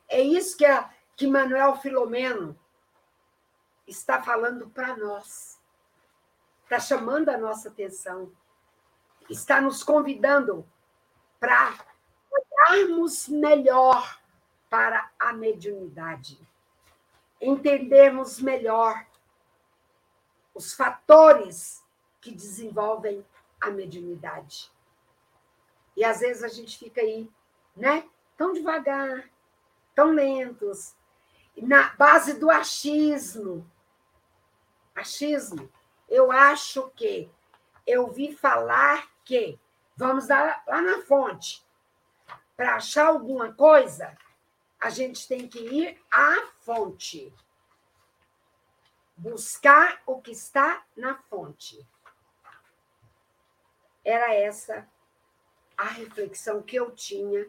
É 0.08 0.20
isso 0.20 0.56
que, 0.56 0.64
a, 0.64 0.90
que 1.16 1.26
Manuel 1.26 1.76
Filomeno 1.76 2.58
está 3.86 4.22
falando 4.22 4.68
para 4.70 4.96
nós. 4.96 5.58
Está 6.64 6.78
chamando 6.78 7.30
a 7.30 7.38
nossa 7.38 7.68
atenção. 7.68 8.32
Está 9.28 9.60
nos 9.60 9.82
convidando 9.82 10.66
para 11.40 11.74
olharmos 12.30 13.28
melhor 13.28 14.18
para 14.68 15.10
a 15.18 15.32
mediunidade 15.32 16.47
entendermos 17.40 18.40
melhor 18.40 19.06
os 20.54 20.72
fatores 20.72 21.84
que 22.20 22.32
desenvolvem 22.32 23.24
a 23.60 23.70
mediunidade. 23.70 24.72
E 25.96 26.04
às 26.04 26.20
vezes 26.20 26.42
a 26.42 26.48
gente 26.48 26.78
fica 26.78 27.00
aí, 27.00 27.30
né? 27.76 28.08
Tão 28.36 28.52
devagar, 28.52 29.28
tão 29.94 30.12
lentos, 30.12 30.94
na 31.56 31.90
base 31.94 32.34
do 32.34 32.50
achismo. 32.50 33.68
Achismo. 34.94 35.70
Eu 36.08 36.30
acho 36.32 36.90
que, 36.90 37.30
eu 37.86 38.08
vi 38.08 38.34
falar 38.34 39.08
que, 39.24 39.58
vamos 39.96 40.28
lá, 40.28 40.62
lá 40.66 40.80
na 40.80 41.02
fonte, 41.02 41.66
para 42.56 42.76
achar 42.76 43.06
alguma 43.06 43.52
coisa, 43.52 44.16
a 44.80 44.90
gente 44.90 45.26
tem 45.26 45.48
que 45.48 45.58
ir 45.58 46.00
à 46.10 46.46
fonte. 46.60 47.32
buscar 49.20 50.00
o 50.06 50.20
que 50.20 50.30
está 50.30 50.86
na 50.96 51.16
fonte. 51.16 51.84
Era 54.04 54.32
essa 54.32 54.88
a 55.76 55.86
reflexão 55.86 56.62
que 56.62 56.76
eu 56.76 56.92
tinha 56.92 57.48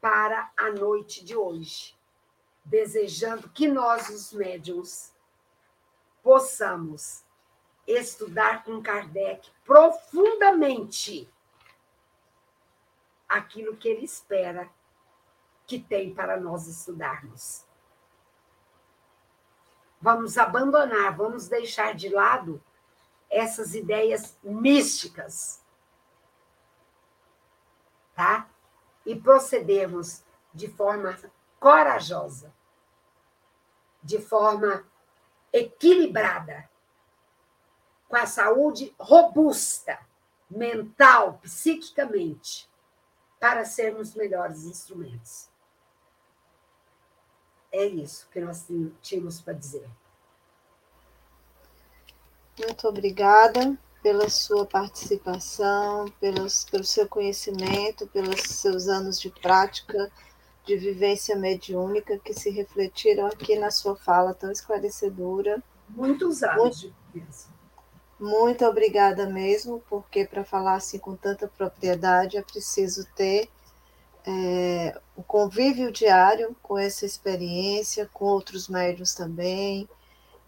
para 0.00 0.52
a 0.56 0.70
noite 0.70 1.24
de 1.24 1.34
hoje, 1.34 1.98
desejando 2.64 3.50
que 3.50 3.66
nós, 3.66 4.08
os 4.10 4.32
médiums, 4.32 5.12
possamos 6.22 7.24
estudar 7.84 8.62
com 8.62 8.80
Kardec 8.80 9.50
profundamente 9.64 11.28
aquilo 13.28 13.76
que 13.76 13.88
ele 13.88 14.04
espera 14.04 14.70
que 15.66 15.78
tem 15.78 16.14
para 16.14 16.38
nós 16.38 16.66
estudarmos. 16.66 17.64
Vamos 20.00 20.38
abandonar, 20.38 21.16
vamos 21.16 21.48
deixar 21.48 21.94
de 21.94 22.08
lado 22.08 22.62
essas 23.28 23.74
ideias 23.74 24.38
místicas, 24.42 25.62
tá? 28.14 28.48
E 29.04 29.16
procedermos 29.16 30.22
de 30.54 30.68
forma 30.68 31.18
corajosa, 31.58 32.54
de 34.02 34.20
forma 34.20 34.86
equilibrada, 35.52 36.68
com 38.08 38.16
a 38.16 38.26
saúde 38.26 38.94
robusta, 38.98 39.98
mental, 40.48 41.40
psiquicamente, 41.42 42.70
para 43.40 43.64
sermos 43.64 44.14
melhores 44.14 44.64
instrumentos. 44.64 45.48
É 47.76 47.84
isso 47.84 48.26
que 48.32 48.40
nós 48.40 48.66
tínhamos 49.02 49.42
para 49.42 49.52
dizer. 49.52 49.86
Muito 52.58 52.88
obrigada 52.88 53.78
pela 54.02 54.30
sua 54.30 54.64
participação, 54.64 56.06
pelos, 56.18 56.64
pelo 56.64 56.84
seu 56.84 57.06
conhecimento, 57.06 58.06
pelos 58.06 58.40
seus 58.40 58.88
anos 58.88 59.20
de 59.20 59.28
prática, 59.28 60.10
de 60.64 60.74
vivência 60.78 61.36
mediúnica 61.36 62.18
que 62.18 62.32
se 62.32 62.48
refletiram 62.48 63.26
aqui 63.26 63.58
na 63.58 63.70
sua 63.70 63.94
fala 63.94 64.32
tão 64.32 64.50
esclarecedora. 64.50 65.62
Muitos 65.90 66.42
anos 66.42 66.56
muito, 66.56 66.78
de 66.78 66.94
vivência. 67.12 67.50
Muito 68.18 68.64
obrigada 68.64 69.28
mesmo, 69.28 69.82
porque 69.86 70.24
para 70.24 70.46
falar 70.46 70.76
assim 70.76 70.98
com 70.98 71.14
tanta 71.14 71.46
propriedade 71.46 72.38
é 72.38 72.42
preciso 72.42 73.06
ter 73.14 73.50
é, 74.26 74.98
o 75.14 75.22
convívio 75.22 75.92
diário 75.92 76.56
com 76.60 76.76
essa 76.76 77.06
experiência, 77.06 78.10
com 78.12 78.24
outros 78.24 78.68
médios 78.68 79.14
também, 79.14 79.88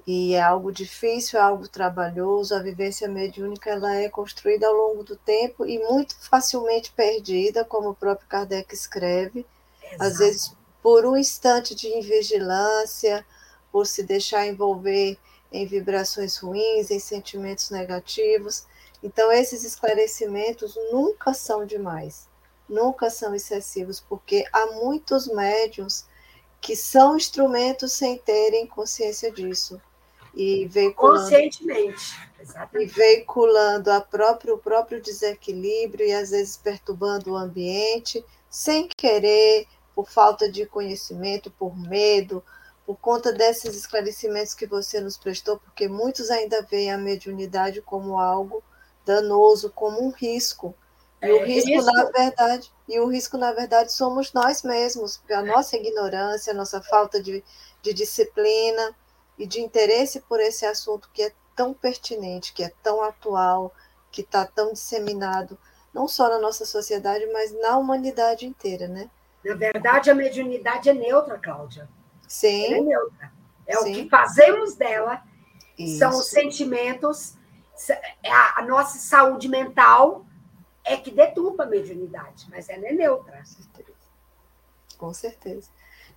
e 0.04 0.34
é 0.34 0.42
algo 0.42 0.72
difícil, 0.72 1.38
é 1.38 1.42
algo 1.42 1.68
trabalhoso. 1.68 2.54
A 2.54 2.62
vivência 2.62 3.06
mediúnica 3.06 3.70
ela 3.70 3.94
é 3.94 4.08
construída 4.08 4.66
ao 4.66 4.74
longo 4.74 5.04
do 5.04 5.16
tempo 5.16 5.64
e 5.64 5.78
muito 5.78 6.16
facilmente 6.18 6.90
perdida, 6.92 7.64
como 7.64 7.90
o 7.90 7.94
próprio 7.94 8.28
Kardec 8.28 8.74
escreve, 8.74 9.46
Exato. 9.84 10.02
às 10.02 10.18
vezes 10.18 10.56
por 10.82 11.06
um 11.06 11.16
instante 11.16 11.74
de 11.74 11.88
invigilância, 11.88 13.24
por 13.70 13.86
se 13.86 14.02
deixar 14.02 14.46
envolver 14.46 15.18
em 15.52 15.66
vibrações 15.66 16.36
ruins, 16.38 16.90
em 16.90 16.98
sentimentos 16.98 17.70
negativos. 17.70 18.66
Então, 19.02 19.30
esses 19.30 19.62
esclarecimentos 19.64 20.74
nunca 20.90 21.32
são 21.32 21.64
demais 21.64 22.28
nunca 22.68 23.10
são 23.10 23.34
excessivos, 23.34 24.00
porque 24.00 24.44
há 24.52 24.66
muitos 24.66 25.26
médiums 25.26 26.06
que 26.60 26.76
são 26.76 27.16
instrumentos 27.16 27.92
sem 27.92 28.18
terem 28.18 28.66
consciência 28.66 29.30
disso. 29.30 29.80
E 30.34 30.66
veiculando, 30.66 31.20
Conscientemente, 31.22 32.16
exatamente. 32.38 32.90
E 32.90 32.94
veiculando 32.94 33.90
a 33.90 34.00
próprio, 34.00 34.54
o 34.54 34.58
próprio 34.58 35.00
desequilíbrio 35.00 36.06
e 36.06 36.12
às 36.12 36.30
vezes 36.30 36.56
perturbando 36.56 37.32
o 37.32 37.36
ambiente, 37.36 38.24
sem 38.50 38.88
querer, 38.88 39.66
por 39.94 40.08
falta 40.08 40.48
de 40.50 40.64
conhecimento, 40.66 41.50
por 41.50 41.76
medo, 41.76 42.44
por 42.86 42.96
conta 42.96 43.32
desses 43.32 43.74
esclarecimentos 43.74 44.54
que 44.54 44.66
você 44.66 45.00
nos 45.00 45.16
prestou, 45.16 45.58
porque 45.58 45.88
muitos 45.88 46.30
ainda 46.30 46.62
veem 46.62 46.92
a 46.92 46.98
mediunidade 46.98 47.82
como 47.82 48.18
algo 48.18 48.62
danoso, 49.04 49.70
como 49.70 50.00
um 50.00 50.10
risco 50.10 50.74
e 51.20 51.30
o 51.30 51.36
é, 51.38 51.44
risco, 51.44 51.70
isso... 51.70 51.86
na 51.86 52.04
verdade, 52.04 52.72
e 52.88 53.00
o 53.00 53.06
risco, 53.06 53.36
na 53.36 53.52
verdade, 53.52 53.92
somos 53.92 54.32
nós 54.32 54.62
mesmos, 54.62 55.20
a 55.30 55.42
nossa 55.42 55.76
ignorância, 55.76 56.52
a 56.52 56.56
nossa 56.56 56.80
falta 56.80 57.20
de, 57.20 57.42
de 57.82 57.92
disciplina 57.92 58.94
e 59.36 59.46
de 59.46 59.60
interesse 59.60 60.20
por 60.20 60.40
esse 60.40 60.64
assunto 60.64 61.10
que 61.12 61.22
é 61.22 61.32
tão 61.56 61.74
pertinente, 61.74 62.52
que 62.52 62.62
é 62.62 62.72
tão 62.82 63.02
atual, 63.02 63.74
que 64.12 64.20
está 64.20 64.46
tão 64.46 64.72
disseminado, 64.72 65.58
não 65.92 66.06
só 66.06 66.28
na 66.28 66.38
nossa 66.38 66.64
sociedade, 66.64 67.26
mas 67.32 67.52
na 67.60 67.76
humanidade 67.76 68.46
inteira, 68.46 68.86
né? 68.86 69.10
Na 69.44 69.54
verdade, 69.54 70.10
a 70.10 70.14
mediunidade 70.14 70.88
é 70.88 70.94
neutra, 70.94 71.38
Cláudia. 71.38 71.88
Sim. 72.28 72.66
Ela 72.66 72.76
é 72.76 72.80
neutra. 72.80 73.32
É 73.66 73.76
Sim. 73.76 73.90
o 73.90 73.94
que 73.96 74.08
fazemos 74.08 74.76
dela, 74.76 75.22
Isso. 75.76 75.98
são 75.98 76.10
os 76.10 76.28
sentimentos, 76.28 77.34
é 78.22 78.30
a 78.30 78.62
nossa 78.62 78.98
saúde 78.98 79.48
mental 79.48 80.24
é 80.88 80.96
que 80.96 81.10
deturpa 81.10 81.64
a 81.64 81.66
mediunidade, 81.66 82.46
mas 82.50 82.68
ela 82.68 82.86
é 82.86 82.92
neutra. 82.92 83.38
Com 83.38 83.44
certeza. 83.44 83.98
Com 84.96 85.14
certeza. 85.14 85.68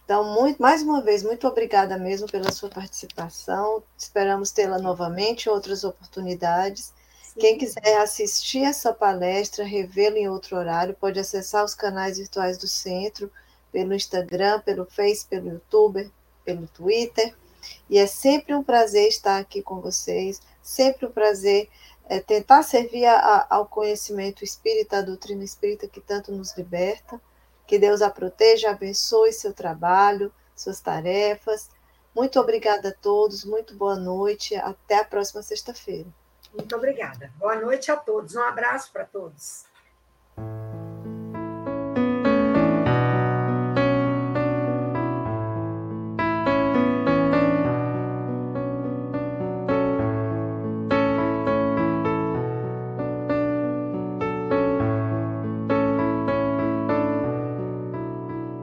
Então, 0.04 0.24
muito, 0.34 0.62
mais 0.62 0.82
uma 0.82 1.02
vez, 1.02 1.24
muito 1.24 1.48
obrigada 1.48 1.98
mesmo 1.98 2.28
pela 2.28 2.52
sua 2.52 2.70
participação. 2.70 3.84
Esperamos 3.98 4.52
tê-la 4.52 4.80
novamente 4.80 5.46
em 5.46 5.50
outras 5.50 5.84
oportunidades. 5.84 6.94
Sim. 7.24 7.40
Quem 7.40 7.58
quiser 7.58 8.02
assistir 8.02 8.64
essa 8.64 8.94
palestra, 8.94 9.64
revê-la 9.64 10.18
em 10.18 10.28
outro 10.28 10.58
horário, 10.58 10.96
pode 11.00 11.20
acessar 11.20 11.64
os 11.64 11.76
canais 11.76 12.18
virtuais 12.18 12.58
do 12.58 12.68
centro, 12.68 13.32
pelo 13.72 13.94
Instagram, 13.94 14.60
pelo 14.62 14.86
Face, 14.86 15.26
pelo 15.26 15.50
YouTube, 15.50 16.12
pelo 16.44 16.68
Twitter. 16.68 17.34
E 17.90 17.98
é 17.98 18.08
sempre 18.08 18.54
um 18.54 18.64
prazer 18.64 19.08
estar 19.08 19.40
aqui 19.40 19.62
com 19.62 19.80
vocês, 19.80 20.42
sempre 20.62 21.06
um 21.06 21.12
prazer 21.12 21.70
é 22.10 22.20
tentar 22.20 22.64
servir 22.64 23.06
a, 23.06 23.47
ao 23.49 23.66
conhecimento 23.66 24.43
espírita, 24.43 24.97
a 24.97 25.02
doutrina 25.02 25.43
espírita 25.43 25.88
que 25.88 26.02
tanto 26.02 26.32
nos 26.32 26.56
liberta. 26.58 27.22
Que 27.66 27.80
Deus 27.80 28.02
a 28.02 28.10
proteja, 28.10 28.72
abençoe 28.72 29.32
seu 29.32 29.54
trabalho, 29.54 30.34
suas 30.56 30.82
tarefas. 30.82 31.70
Muito 32.14 32.39
obrigada 32.39 32.89
a 32.89 32.93
todos, 32.93 33.45
muito 33.45 33.76
boa 33.76 33.95
noite. 33.95 34.56
Até 34.56 34.99
a 34.99 35.06
próxima 35.06 35.41
sexta-feira. 35.41 36.10
Muito 36.54 36.76
obrigada. 36.76 37.32
Boa 37.38 37.56
noite 37.56 37.91
a 37.91 37.95
todos. 37.95 38.36
Um 38.36 38.43
abraço 38.43 38.91
para 38.91 39.06
todos. 39.06 39.66